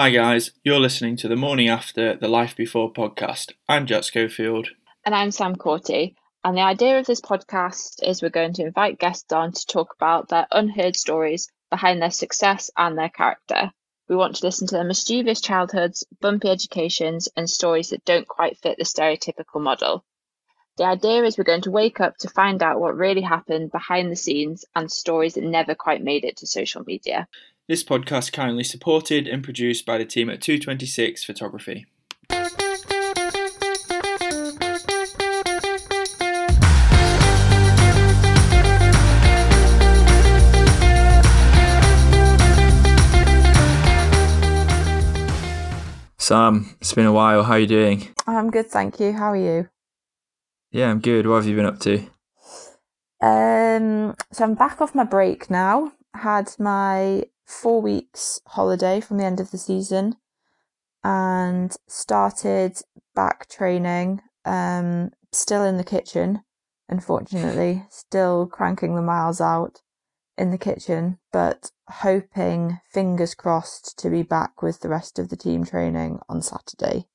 [0.00, 0.52] Hi, guys.
[0.62, 3.54] You're listening to the morning after the Life Before podcast.
[3.68, 4.68] I'm Jack Schofield.
[5.04, 6.14] And I'm Sam Corty.
[6.44, 9.92] And the idea of this podcast is we're going to invite guests on to talk
[9.96, 13.72] about their unheard stories behind their success and their character.
[14.08, 18.56] We want to listen to their mischievous childhoods, bumpy educations, and stories that don't quite
[18.58, 20.04] fit the stereotypical model.
[20.76, 24.12] The idea is we're going to wake up to find out what really happened behind
[24.12, 27.26] the scenes and stories that never quite made it to social media.
[27.68, 31.84] This podcast kindly supported and produced by the team at 226 Photography.
[46.16, 47.42] Sam, it's been a while.
[47.42, 48.08] How are you doing?
[48.26, 49.12] I'm good, thank you.
[49.12, 49.68] How are you?
[50.70, 51.26] Yeah, I'm good.
[51.26, 51.98] What have you been up to?
[53.20, 55.92] Um, so I'm back off my break now.
[56.14, 60.14] Had my four weeks holiday from the end of the season
[61.02, 62.78] and started
[63.14, 64.20] back training.
[64.44, 66.42] Um, still in the kitchen,
[66.88, 69.80] unfortunately, still cranking the miles out
[70.36, 75.36] in the kitchen, but hoping, fingers crossed, to be back with the rest of the
[75.36, 77.06] team training on Saturday.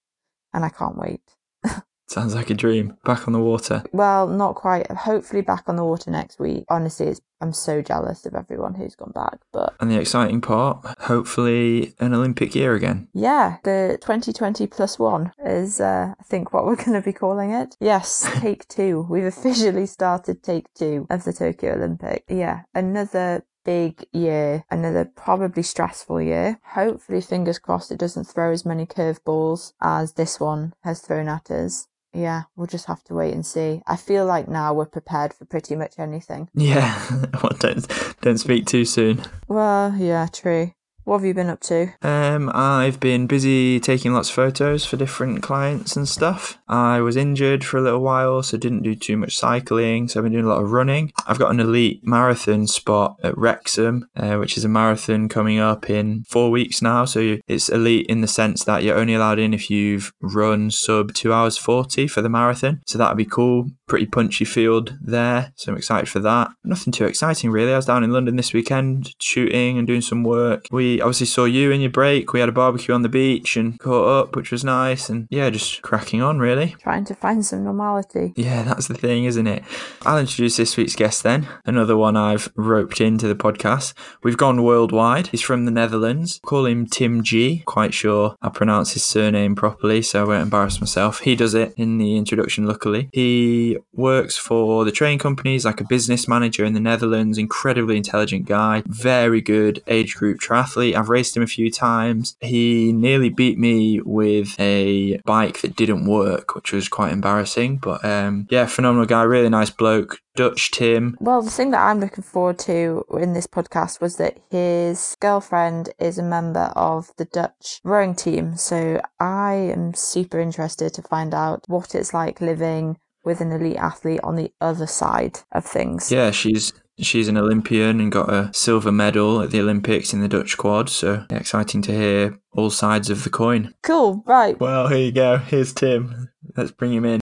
[0.52, 1.22] And I can't wait.
[2.14, 2.96] Sounds like a dream.
[3.04, 3.84] Back on the water.
[3.92, 4.90] Well, not quite.
[4.92, 6.64] Hopefully, back on the water next week.
[6.70, 9.40] Honestly, it's, I'm so jealous of everyone who's gone back.
[9.52, 13.08] But And the exciting part, hopefully, an Olympic year again.
[13.14, 17.50] yeah, the 2020 plus one is, uh, I think, what we're going to be calling
[17.50, 17.76] it.
[17.80, 19.08] Yes, take two.
[19.10, 22.26] We've officially started take two of the Tokyo Olympic.
[22.30, 26.60] Yeah, another big year, another probably stressful year.
[26.74, 31.50] Hopefully, fingers crossed, it doesn't throw as many curveballs as this one has thrown at
[31.50, 31.88] us.
[32.14, 33.82] Yeah, we'll just have to wait and see.
[33.88, 36.50] I feel like now we're prepared for pretty much anything.
[36.54, 37.00] Yeah,
[37.34, 37.88] well, don't,
[38.22, 39.24] don't speak too soon.
[39.48, 40.74] Well, yeah, true.
[41.06, 41.90] What have you been up to?
[42.02, 46.58] Um, I've been busy taking lots of photos for different clients and stuff.
[46.70, 50.08] I was injured for a little while, so didn't do too much cycling.
[50.08, 51.12] So I've been doing a lot of running.
[51.28, 55.90] I've got an elite marathon spot at Wrexham, uh, which is a marathon coming up
[55.90, 57.04] in four weeks now.
[57.04, 61.14] So it's elite in the sense that you're only allowed in if you've run sub
[61.14, 62.82] two hours forty for the marathon.
[62.86, 63.72] So that'd be cool.
[63.88, 66.52] Pretty punchy field there, so I'm excited for that.
[66.64, 67.74] Nothing too exciting really.
[67.74, 70.68] I was down in London this weekend shooting and doing some work.
[70.72, 72.32] We obviously saw you in your break.
[72.32, 75.10] We had a barbecue on the beach and caught up, which was nice.
[75.10, 76.76] And yeah, just cracking on really.
[76.80, 78.34] Trying to find some normality.
[78.36, 79.64] Yeah, that's the thing, isn't it?
[80.06, 81.48] I'll introduce this week's guest then.
[81.66, 83.94] Another one I've roped into the podcast.
[84.24, 85.28] We've gone worldwide.
[85.28, 86.40] He's from the Netherlands.
[86.46, 87.64] Call him Tim G.
[87.66, 91.20] Quite sure I pronounce his surname properly, so I won't embarrass myself.
[91.20, 93.10] He does it in the introduction, luckily.
[93.12, 97.38] He works for the train companies like a business manager in the Netherlands.
[97.38, 98.84] Incredibly intelligent guy.
[98.86, 100.96] Very good age group triathlete.
[100.96, 102.36] I've raced him a few times.
[102.42, 107.78] He nearly beat me with a bike that didn't work, which was quite embarrassing.
[107.78, 110.20] But um, yeah, phenomenal guy, really nice bloke.
[110.36, 111.16] Dutch Tim.
[111.20, 115.94] Well, the thing that I'm looking forward to in this podcast was that his girlfriend
[116.00, 118.58] is a member of the Dutch rowing team.
[118.58, 123.78] So I am super interested to find out what it's like living with an elite
[123.78, 126.12] athlete on the other side of things.
[126.12, 130.28] Yeah, she's she's an Olympian and got a silver medal at the Olympics in the
[130.28, 130.90] Dutch quad.
[130.90, 133.74] So exciting to hear all sides of the coin.
[133.84, 134.60] Cool, right.
[134.60, 135.38] Well, here you go.
[135.38, 136.30] Here's Tim.
[136.56, 137.20] Let's bring him in.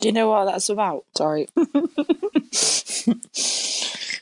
[0.00, 1.04] Do you know what that's about?
[1.16, 1.48] Sorry.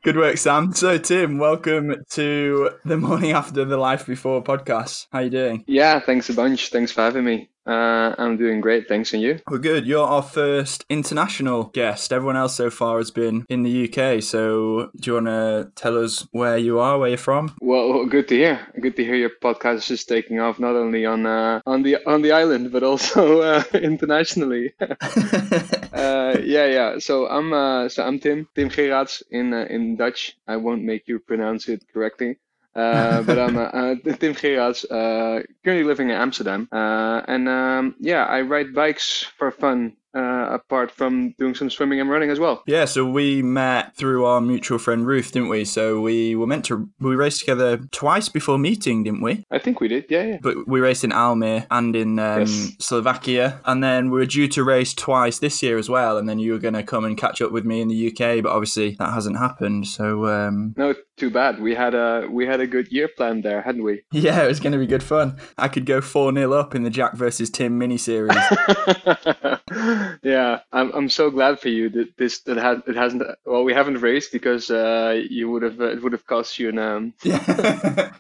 [0.03, 0.73] Good work, Sam.
[0.73, 5.07] So, Tim, welcome to the morning after the life before podcast.
[5.13, 5.65] How you doing?
[5.67, 6.71] Yeah, thanks a bunch.
[6.71, 7.51] Thanks for having me.
[7.67, 8.89] Uh, I'm doing great.
[8.89, 9.41] Thanks, and you?
[9.49, 9.87] We're good.
[9.87, 12.13] You're our first international guest.
[12.13, 14.23] Everyone else so far has been in the UK.
[14.23, 17.55] So, do you want to tell us where you are, where you're from?
[17.61, 18.67] Well, good to hear.
[18.81, 22.23] Good to hear your podcast is taking off not only on uh, on the on
[22.23, 24.73] the island but also uh, internationally.
[24.81, 26.99] uh, yeah, yeah.
[26.99, 30.37] So I'm uh, so I'm Tim Tim Geraedts in uh, in Dutch.
[30.49, 32.39] I won't make you pronounce it correctly.
[32.75, 36.69] Uh, but I'm uh, uh, Tim Geraedts, uh, currently living in Amsterdam.
[36.73, 42.01] Uh, and um, yeah, I ride bikes for fun, uh, apart from doing some swimming
[42.01, 42.63] and running as well.
[42.67, 45.65] Yeah, so we met through our mutual friend Ruth, didn't we?
[45.65, 49.45] So we were meant to we raced together twice before meeting, didn't we?
[49.51, 50.07] I think we did.
[50.09, 50.39] Yeah, yeah.
[50.43, 52.73] But we raced in Almere and in um, Yes.
[52.79, 56.19] Slovakia, and then we were due to race twice this year as well.
[56.19, 58.43] And then you were going to come and catch up with me in the UK,
[58.43, 59.87] but obviously that hasn't happened.
[59.87, 61.61] So um, No, too bad.
[61.61, 64.03] We had a we had a good year planned there, hadn't we?
[64.13, 65.39] yeah, it was going to be good fun.
[65.59, 68.35] I could go four 0 up in the Jack versus Tim mini series.
[70.23, 73.75] yeah, I'm I'm so glad for you that this that had it hasn't well we
[73.75, 77.15] haven't raced because uh you would have uh, it would have cost you an um
[77.23, 78.11] yeah.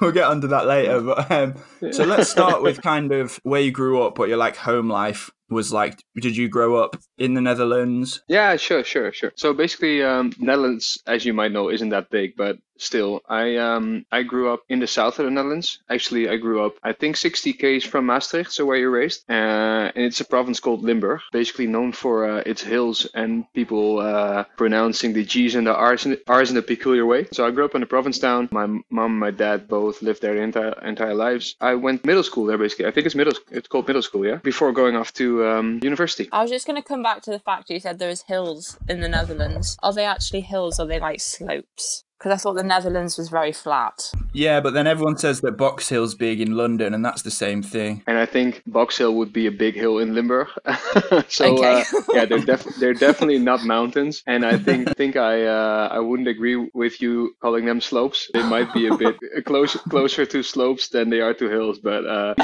[0.00, 1.00] we'll get onto that later.
[1.00, 1.54] But um,
[1.90, 5.30] so let's start with kind of where you grew up, what your like home life
[5.48, 6.02] was like.
[6.20, 8.22] Did you grow up in the Netherlands?
[8.28, 9.32] Yeah, sure, sure, sure.
[9.36, 14.06] So basically, um, Netherlands, as you might know, isn't that big, but still, I um
[14.10, 15.80] I grew up in the south of the Netherlands.
[15.90, 19.92] Actually, I grew up I think 60 k's from Maastricht, so where you're raised, uh,
[19.94, 24.44] and it's a province called Limburg, basically known for uh, its hills and people uh,
[24.56, 27.26] pronouncing the G's and the R's in, R's in a peculiar way.
[27.32, 28.48] So I grew up in a province town.
[28.52, 31.56] My mom and my dad both lived there their entire entire lives.
[31.60, 32.86] I went middle school there basically.
[32.86, 36.28] I think it's middle it's called middle school, yeah, before going off to um, university.
[36.32, 39.00] I was just going to come back to the fact you said there's hills in
[39.00, 39.76] the Netherlands.
[39.82, 40.78] Are they actually hills?
[40.78, 42.04] Or are they like slopes?
[42.18, 44.10] Because I thought the Netherlands was very flat.
[44.32, 47.62] Yeah, but then everyone says that Box Hill's big in London, and that's the same
[47.62, 48.02] thing.
[48.08, 50.48] And I think Box Hill would be a big hill in Limburg.
[51.28, 51.80] so Okay.
[51.82, 54.24] uh, yeah, they're def- they're definitely not mountains.
[54.26, 58.28] And I think think I uh, I wouldn't agree with you calling them slopes.
[58.34, 59.16] They might be a bit
[59.46, 61.78] closer closer to slopes than they are to hills.
[61.78, 62.34] But uh,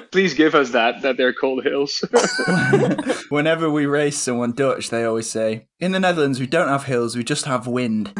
[0.12, 2.04] please give us that that they're called hills.
[3.28, 7.16] Whenever we race someone Dutch, they always say, "In the Netherlands, we don't have hills;
[7.16, 8.12] we just have wind."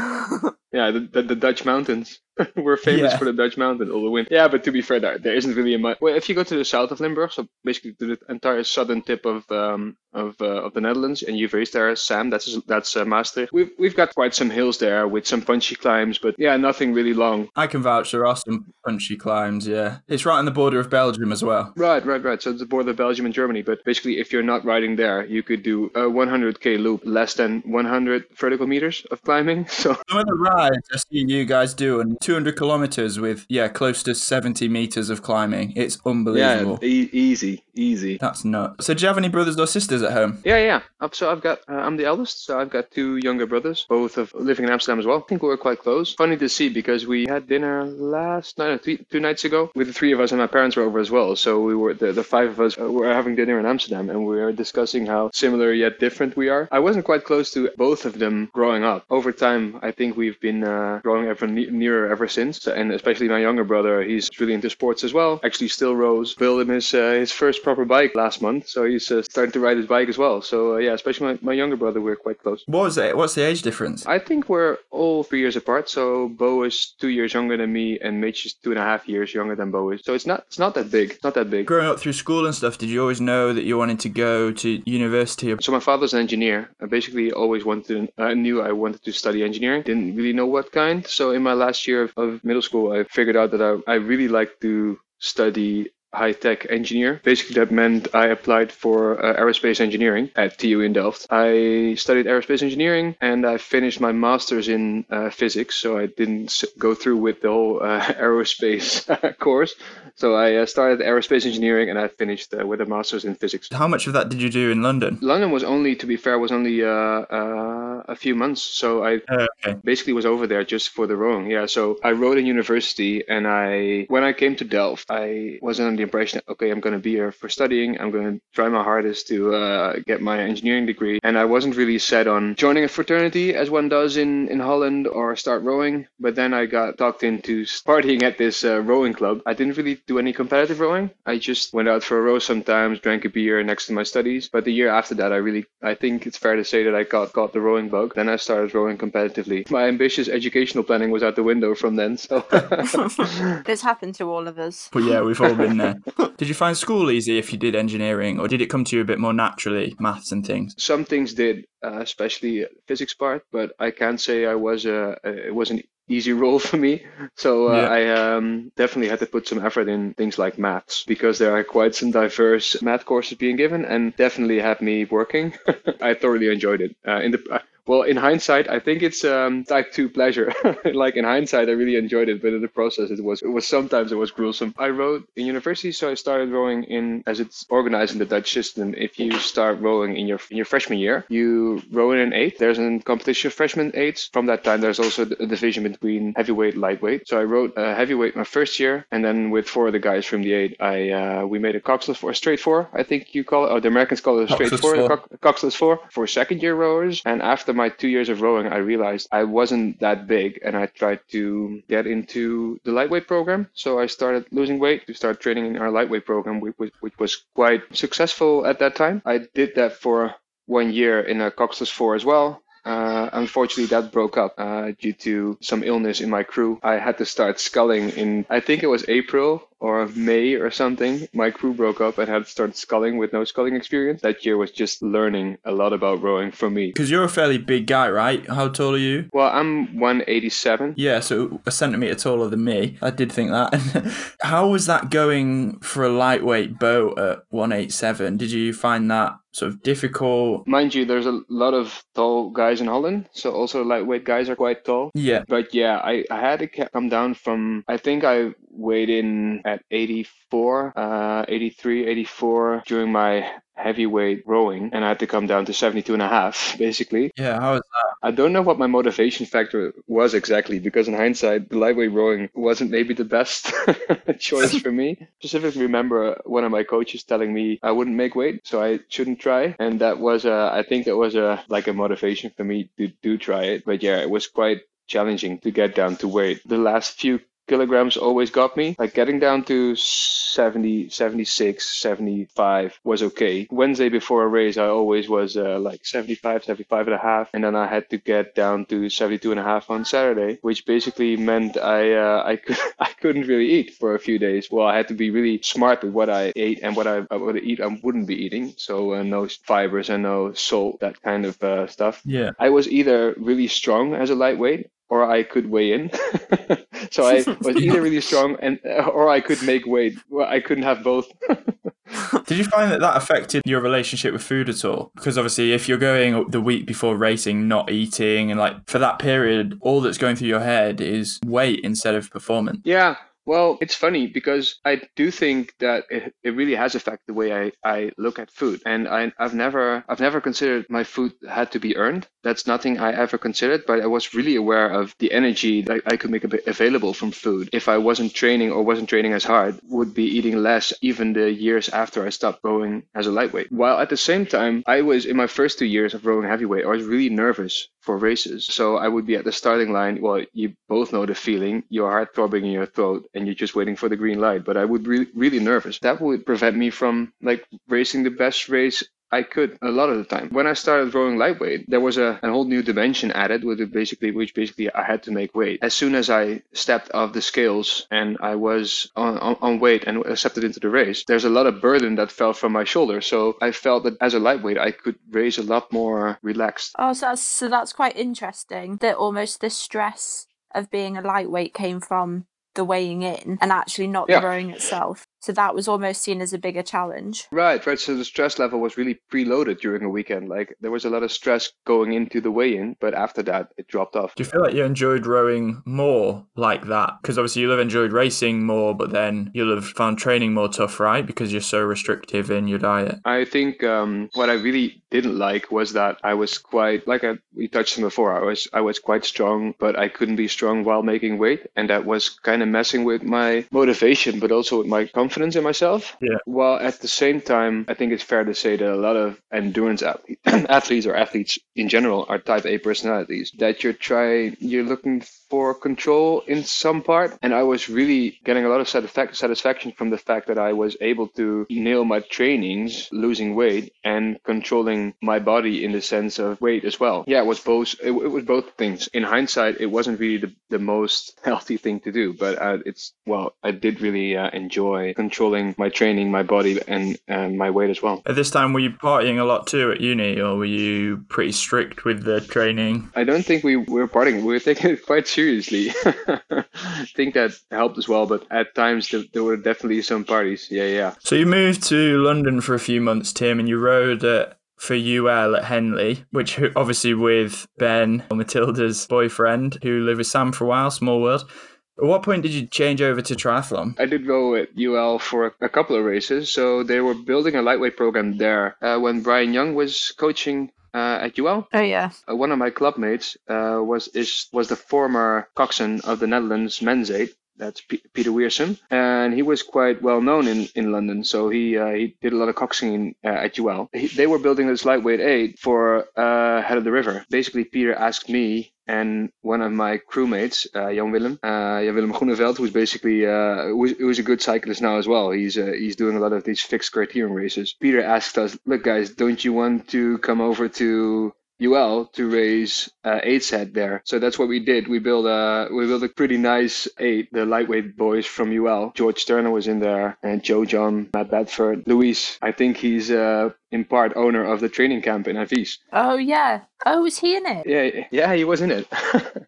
[0.75, 2.21] Yeah, the, the, the Dutch mountains.
[2.57, 3.19] We're famous Yeah.
[3.19, 4.29] for the Dutch mountain, all the wind.
[4.31, 5.99] Yeah, but to be fair, there, there isn't really a much.
[6.01, 9.03] Well, if you go to the south of Limburg, so basically to the entire southern
[9.03, 12.31] tip of um, of uh, of the Netherlands, and you've raised there, Sam.
[12.31, 13.53] That's that's uh, Maastricht.
[13.53, 17.15] We've we've got quite some hills there with some punchy climbs, but yeah, nothing really
[17.15, 17.49] long.
[17.57, 19.67] I can vouch there are some punchy climbs.
[19.67, 21.73] Yeah, it's right on the border of Belgium as well.
[21.77, 22.41] Right, right, right.
[22.43, 23.63] So it's the border of Belgium and Germany.
[23.63, 27.63] But basically, if you're not riding there, you could do a 100k loop, less than
[27.67, 29.67] 100 vertical meters of climbing.
[29.85, 33.69] So Some of the rides I see you guys do, and 200 kilometers with yeah,
[33.69, 35.73] close to 70 meters of climbing.
[35.77, 36.79] It's yeah, unbelievable.
[36.83, 38.19] e- easy, easy.
[38.19, 38.87] That's nuts.
[38.87, 40.39] So, do you have any brothers or sisters at home?
[40.45, 40.81] Yeah, yeah.
[41.13, 44.33] So I've got, uh, I'm the eldest, so I've got two younger brothers, both of
[44.35, 45.19] living in Amsterdam as well.
[45.19, 46.15] I think we were quite close.
[46.15, 49.93] Funny to see because we had dinner last night, three, two nights ago, with the
[49.93, 51.37] three of us, and my parents were over as well.
[51.37, 54.27] So we were, the, the five of us uh, were having dinner in Amsterdam, and
[54.27, 56.69] we were discussing how similar yet different we are.
[56.73, 59.05] I wasn't quite close to both of them growing up.
[59.11, 62.67] Over time, I think we've been uh, growing ever ne- nearer ever since.
[62.67, 65.41] And especially my younger brother, he's really into sports as well.
[65.45, 66.35] Actually, still rows.
[66.35, 69.61] Built him his uh, his first proper bike last month, so he's uh, starting to
[69.61, 70.43] ride his bike as well.
[70.43, 72.63] So uh, yeah, especially my, my younger brother, we're quite close.
[72.67, 73.17] What was it?
[73.17, 74.07] What's the age difference?
[74.07, 75.89] I think we're all three years apart.
[75.89, 79.09] So Bo is two years younger than me, and Mitch is two and a half
[79.09, 80.03] years younger than Bo is.
[80.05, 81.13] So it's not it's not that big.
[81.13, 81.67] It's not that big.
[81.67, 84.53] Growing up through school and stuff, did you always know that you wanted to go
[84.53, 85.55] to university?
[85.61, 86.71] So my father's an engineer.
[86.81, 89.83] I basically always wanted, I knew I wanted to study engineering.
[89.83, 91.07] Didn't really know what kind.
[91.07, 93.95] So in my last year of, of middle school, I figured out that I, I
[93.97, 97.21] really like to study high tech engineer.
[97.25, 101.27] Basically, that meant I applied for uh, aerospace engineering at TU in Delft.
[101.31, 105.75] I studied aerospace engineering and I finished my master's in uh, physics.
[105.77, 109.75] So I didn't go through with the whole uh, aerospace course.
[110.17, 113.69] So I uh, started aerospace engineering and I finished uh, with a master's in physics.
[113.73, 115.19] How much of that did you do in London?
[115.21, 118.63] London was only, to be fair, was only uh, uh, a few months.
[118.63, 119.79] So I Uh, okay.
[119.83, 121.51] basically was over there just for the rowing.
[121.51, 121.67] Yeah.
[121.67, 125.97] So I rowed in university, and I when I came to Delft, I was under
[125.97, 128.01] the impression that okay, I'm going to be here for studying.
[128.01, 131.77] I'm going to try my hardest to uh, get my engineering degree, and I wasn't
[131.77, 136.07] really set on joining a fraternity as one does in in Holland or start rowing.
[136.21, 139.43] But then I got talked into partying at this uh, rowing club.
[139.47, 141.11] I didn't really do any competitive rowing.
[141.27, 144.49] I just went out for a row sometimes, drank a beer next to my studies.
[144.49, 147.03] But the year after that, I really, I think it's fair to say that I
[147.05, 148.15] got got the rowing bug.
[148.15, 149.69] Then I started rowing competitively.
[149.71, 152.17] My ambitious educational planning was out the window from then.
[152.17, 152.45] So
[153.65, 154.89] This happened to all of us.
[154.93, 155.94] But yeah, we've all been there.
[156.37, 159.03] did you find school easy if you did engineering, or did it come to you
[159.03, 160.75] a bit more naturally, maths and things?
[160.79, 163.45] some things did, uh, especially physics part.
[163.53, 167.03] But I can't say I was a, a it was an easy role for me.
[167.37, 167.89] So uh, Yeah.
[167.89, 171.65] I um, definitely had to put some effort in things like maths because there are
[171.65, 175.55] quite some diverse math courses being given, and definitely had me working.
[176.01, 176.97] I thoroughly enjoyed it.
[177.07, 180.53] Uh, in the well, in hindsight, I think it's um, type two pleasure.
[180.95, 183.67] like in hindsight, I really enjoyed it, but in the process, it was it was
[183.67, 184.75] sometimes it was gruesome.
[184.79, 188.53] I rowed in university, so I started rowing in as it's organized in the Dutch
[188.53, 188.95] system.
[188.97, 192.59] If you start rowing in your in your freshman year, you row in an eight.
[192.59, 194.31] There's a competition of freshman eights.
[194.33, 197.29] From that time, there's also a division between heavyweight, lightweight.
[197.29, 200.25] So I rowed uh, heavyweight my first year, and then with four of the guys
[200.25, 202.89] from the eight, I uh, we made a coxless four, a straight four.
[202.95, 203.71] I think you call it.
[203.73, 204.95] Oh, the Americans call it a straight Coxless four.
[204.97, 205.05] four.
[205.05, 207.21] a cock- coxless four for second year rowers.
[207.27, 210.87] And after my two years of rowing, I realized I wasn't that big, and I
[210.87, 213.69] tried to get into the lightweight program.
[213.75, 217.45] So I started losing weight to start training in our lightweight program, which, which, was
[217.55, 219.23] quite successful at that time.
[219.25, 220.35] I did that for
[220.67, 222.63] one year in a coxless four as well.
[222.85, 226.79] Uh, unfortunately, that broke up uh, due to some illness in my crew.
[226.83, 231.29] I had to start sculling in, I think it was April or May or something.
[231.33, 234.23] My crew broke up and had to start sculling with no sculling experience.
[234.23, 236.87] That year was just learning a lot about rowing for me.
[236.89, 238.47] Because you're a fairly big guy, right?
[238.49, 239.29] How tall are you?
[239.33, 240.95] Well, I'm 187.
[240.97, 242.99] Yeah, so a centimetre taller than me.
[243.03, 244.35] I did think that.
[244.43, 248.37] How was that going for a lightweight boat at 187?
[248.37, 250.67] Did you find that sort of difficult?
[250.67, 254.57] Mind you, there's a lot of tall guys in Holland, so also lightweight guys are
[254.57, 255.11] quite tall.
[255.15, 255.45] Yeah.
[255.49, 259.83] But yeah, I, I had to come down from, I think I weighed in at
[259.91, 265.73] 84, uh, 83, 84 during my heavyweight rowing, and I had to come down to
[265.73, 267.33] 72 and a half, basically.
[267.37, 268.15] Yeah, how was that?
[268.29, 272.49] I don't know what my motivation factor was exactly because in hindsight, the lightweight rowing
[272.55, 273.73] wasn't maybe the best
[274.39, 275.29] choice for me.
[275.41, 279.01] Specifically, remember uh, one of my coaches telling me I wouldn't make weight, so I
[279.09, 282.65] shouldn't try, and that was a, I think that was a like a motivation for
[282.65, 283.85] me to do try it.
[283.85, 286.63] But yeah, it was quite challenging to get down to weight.
[286.65, 288.97] The last few kilograms always got me.
[288.99, 293.67] Like getting down to 70, 76, 75 was okay.
[293.71, 297.51] Wednesday before a race, I always was uh, like 75, 75 and a half.
[297.53, 300.87] And then I had to get down to 72 and a half on Saturday, which
[300.87, 304.71] basically meant I, uh, I, could, I couldn't really eat for a few days.
[304.71, 307.37] Well, I had to be really smart with what I ate and what I, I
[307.37, 308.75] would eat I wouldn't be eating.
[308.77, 312.21] So uh, no fibers and no salt, that kind of uh, stuff.
[312.25, 312.51] Yeah.
[312.59, 316.11] I was either really strong as a lightweight or I could weigh in.
[317.13, 320.19] so I was either really strong and uh, or I could make weight.
[320.29, 321.29] Well, I couldn't have both.
[322.47, 325.13] Did you find that that affected your relationship with food at all?
[325.15, 329.21] Because obviously, if you're going the week before racing, not eating, and like for that
[329.21, 332.81] period, all that's going through your head is weight instead of performance.
[332.85, 333.17] yeah.
[333.47, 337.53] Well, it's funny because I do think that it, it really has affected the way
[337.55, 338.83] I, I look at food.
[338.85, 342.27] And I, I've never I've never considered my food had to be earned.
[342.43, 346.17] That's nothing I ever considered, but I was really aware of the energy that I
[346.19, 347.71] could make available from food.
[347.73, 351.51] If I wasn't training or wasn't training as hard, would be eating less even the
[351.51, 353.73] years after I stopped rowing as a lightweight.
[353.73, 356.85] While at the same time, I was in my first two years of rowing heavyweight,
[356.85, 358.67] I was really nervous for races.
[358.67, 360.21] So I would be at the starting line.
[360.21, 363.75] Well, you both know the feeling, your heart throbbing in your throat, and you're just
[363.75, 364.65] waiting for the green light.
[364.65, 365.99] But I would be really nervous.
[366.01, 369.03] That would prevent me from like racing the best race
[369.35, 370.49] I could a lot of the time.
[370.59, 373.91] When I started rowing lightweight, there was a, a whole new dimension added with it
[374.01, 375.79] basically, which basically I had to make weight.
[375.83, 380.05] As soon as I stepped off the scales and I was on, on, on weight
[380.07, 383.27] and accepted into the race, there's a lot of burden that fell from my shoulders.
[383.27, 386.95] So I felt that as a lightweight, I could raise a lot more relaxed.
[386.99, 388.99] Oh, so that's so that's quite interesting.
[388.99, 394.09] That almost the stress of being a lightweight came from the weighing in and actually
[394.09, 394.41] not Yeah.
[394.41, 395.27] the rowing itself.
[395.45, 397.49] So that was almost seen as a bigger challenge.
[397.51, 398.01] Right, right.
[398.01, 400.49] So the stress level was really preloaded during a weekend.
[400.49, 403.87] Like there was a lot of stress going into the weigh-in, but after that, it
[403.87, 404.35] dropped off.
[404.37, 407.19] Do you feel like you enjoyed rowing more like that?
[407.21, 410.99] Because obviously you'll have enjoyed racing more, but then you'll have found training more tough,
[410.99, 411.27] right?
[411.27, 413.21] Because you're so restrictive in your diet.
[413.27, 417.35] I think um, what I really didn't like was that I was quite like I,
[417.55, 418.35] we touched on before.
[418.35, 421.91] I was I was quite strong, but I couldn't be strong while making weight, and
[421.91, 426.17] that was kind of messing with my motivation, but also with my confidence in myself.
[426.21, 426.39] Yeah.
[426.45, 429.41] While at the same time, I think it's fair to say that a lot of
[429.53, 433.53] endurance athlete, athletes or athletes in general are Type A personalities.
[433.59, 438.65] That you're trying, you're looking for control in some part, and I was really getting
[438.65, 442.21] a lot of satisfac- satisfaction from the fact that I was able to nail my
[442.21, 447.25] trainings, losing weight, and controlling my body in the sense of weight as well.
[447.27, 447.95] Yeah, it was both.
[448.03, 449.09] It, it was both things.
[449.09, 453.13] In hindsight, it wasn't really the, the most healthy thing to do, but uh, it's
[453.27, 457.91] well, I did really uh, enjoy controlling my training, my body, and uh, my weight
[457.91, 458.23] as well.
[458.27, 461.53] At this time, were you partying a lot too at uni, or were you pretty
[461.53, 463.11] strict with the training?
[463.15, 464.43] I don't think we were partying.
[464.43, 465.91] We were taking it quite seriously.
[466.05, 470.69] I think that helped as well, but at times there, there were definitely some parties.
[470.71, 471.15] Yeah, yeah.
[471.21, 474.95] So you moved to London for a few months, Tim, and you rode at for
[474.95, 480.69] UL at Henley, which obviously with Ben, Matilda's boyfriend, who lived with Sam for a
[480.69, 481.49] while, small world.
[481.99, 483.99] At what point did you change over to triathlon?
[484.01, 486.51] I did go at UL for a, a couple of races.
[486.53, 491.19] So they were building a lightweight program there uh, when Brian Young was coaching uh,
[491.23, 491.69] at UL.
[491.73, 492.11] Oh yeah.
[492.29, 496.27] Uh, one of my club mates uh, was is was the former coxswain of the
[496.27, 497.35] Netherlands men's eight.
[497.57, 501.23] That's P- Peter Wiersum, and he was quite well known in, in London.
[501.23, 503.89] So he uh, he did a lot of coxswain uh, at UL.
[503.93, 507.25] He, they were building this lightweight eight for uh, Head of the River.
[507.31, 512.13] Basically, Peter asked me and one of my crewmates, uh, Jan Willem, uh, Jan Willem
[512.13, 515.31] Groeneveld, who's basically uh, who's, a good cyclist now as well.
[515.31, 517.75] He's uh, he's doing a lot of these fixed criterium races.
[517.81, 521.35] Peter asked us, "Look, guys, don't you want to come over to
[521.67, 524.03] UL to raise uh, eight set there.
[524.05, 524.89] So that's what we did.
[524.89, 527.29] We built a we built a pretty nice eight.
[527.33, 528.93] The lightweight boys from UL.
[528.95, 532.39] George Turner was in there, and Joe John, Matt Bedford, Luis.
[532.43, 535.79] I think he's uh, in part owner of the training camp in Avis.
[535.93, 536.61] Oh yeah.
[536.87, 537.67] Oh, was he in it?
[537.67, 538.87] Yeah, yeah, he was in it.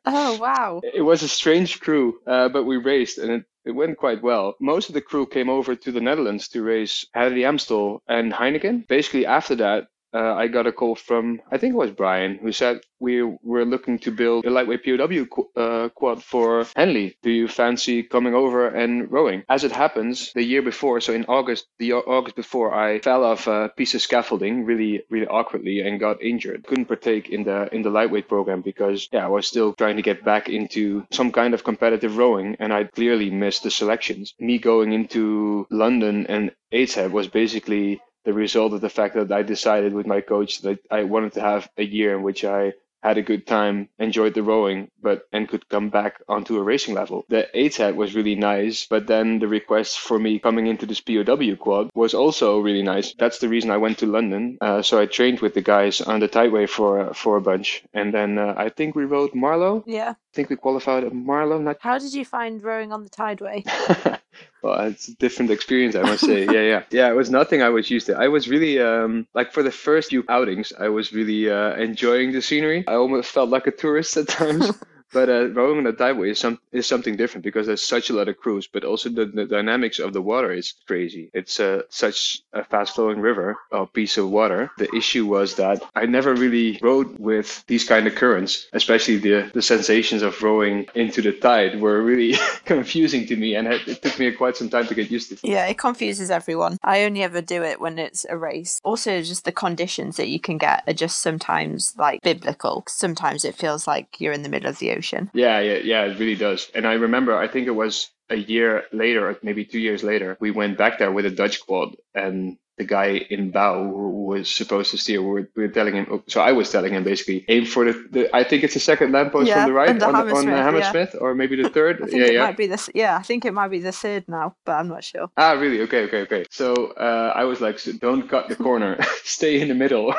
[0.08, 0.80] Oh wow.
[0.84, 4.54] it was a strange crew, uh, but we raced and it, it went quite well.
[4.60, 8.02] Most of the crew came over to the Netherlands to race Head of the Amstel
[8.06, 8.86] and Heineken.
[8.86, 12.52] Basically, after that, uh, I got a call from I think it was Brian who
[12.52, 17.16] said we were looking to build a lightweight POW qu- uh, quad for Henley.
[17.22, 19.44] Do you fancy coming over and rowing?
[19.48, 23.46] As it happens, the year before, so in August, the August before, I fell off
[23.46, 26.64] a piece of scaffolding really, really awkwardly and got injured.
[26.66, 30.02] Couldn't partake in the in the lightweight program because yeah, I was still trying to
[30.10, 34.34] get back into some kind of competitive rowing, and I clearly missed the selections.
[34.38, 39.42] Me going into London and ATEP was basically the result of the fact that I
[39.42, 42.74] decided with my coach that I wanted to have a year in which I
[43.06, 46.94] had a good time, enjoyed the rowing, but and could come back onto a racing
[46.94, 47.24] level.
[47.28, 51.54] The ATET was really nice, but then the request for me coming into this POW
[51.54, 53.14] quad was also really nice.
[53.16, 54.58] That's the reason I went to London.
[54.60, 58.12] Uh, so I trained with the guys on the Tideway for for a bunch, and
[58.12, 59.84] then uh, I think we rode Marlow.
[59.86, 60.10] Yeah.
[60.10, 61.58] I think we qualified at Marlow.
[61.58, 63.64] Not How did you find rowing on the tideway?
[64.62, 66.44] well, it's a different experience, I must say.
[66.44, 67.08] yeah, yeah, yeah.
[67.08, 68.16] It was nothing I was used to.
[68.16, 72.32] I was really um, like for the first few outings, I was really uh, enjoying
[72.32, 72.84] the scenery.
[72.86, 74.70] I almost felt like a tourist at times.
[75.12, 78.12] But uh, rowing on the tideway is some is something different because there's such a
[78.12, 81.30] lot of crews, but also the, the dynamics of the water is crazy.
[81.32, 84.70] It's uh, such a fast flowing river or piece of water.
[84.78, 89.50] The issue was that I never really rowed with these kind of currents, especially the
[89.54, 92.34] the sensations of rowing into the tide were really
[92.64, 95.48] confusing to me, and it, it took me quite some time to get used to.
[95.48, 96.78] Yeah, it confuses everyone.
[96.82, 98.80] I only ever do it when it's a race.
[98.82, 102.84] Also, just the conditions that you can get are just sometimes like biblical.
[102.88, 105.30] Sometimes it feels like you're in the middle of the ocean.
[105.34, 106.70] Yeah, yeah, yeah, it really does.
[106.74, 110.50] And I remember, I think it was a year later, maybe two years later, we
[110.50, 114.90] went back there with a Dutch quad, and the guy in bow who was supposed
[114.90, 116.22] to steer, we were, we were telling him.
[116.26, 117.92] So I was telling him basically aim for the.
[118.10, 120.46] the I think it's the second lamppost Yeah, from the right the on, the, on
[120.46, 121.20] Hammersmith, yeah.
[121.20, 122.02] Or maybe the third.
[122.02, 122.44] I think yeah, it yeah.
[122.44, 122.90] might be this.
[122.94, 125.30] Yeah, I think it might be the third now, but I'm not sure.
[125.38, 125.80] Ah, really?
[125.82, 126.44] Okay, okay, okay.
[126.50, 130.14] So uh, I was like, so don't cut the corner, stay in the middle.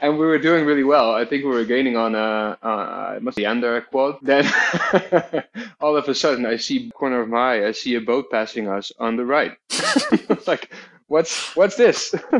[0.00, 1.12] and we were doing really well.
[1.12, 4.16] I think we were gaining on uh, uh, it must be under quad.
[4.22, 4.50] Then
[5.80, 8.66] all of a sudden, I see corner of my eye, I see a boat passing
[8.66, 9.52] us on the right.
[10.46, 10.70] like,
[11.08, 12.14] what's what's this?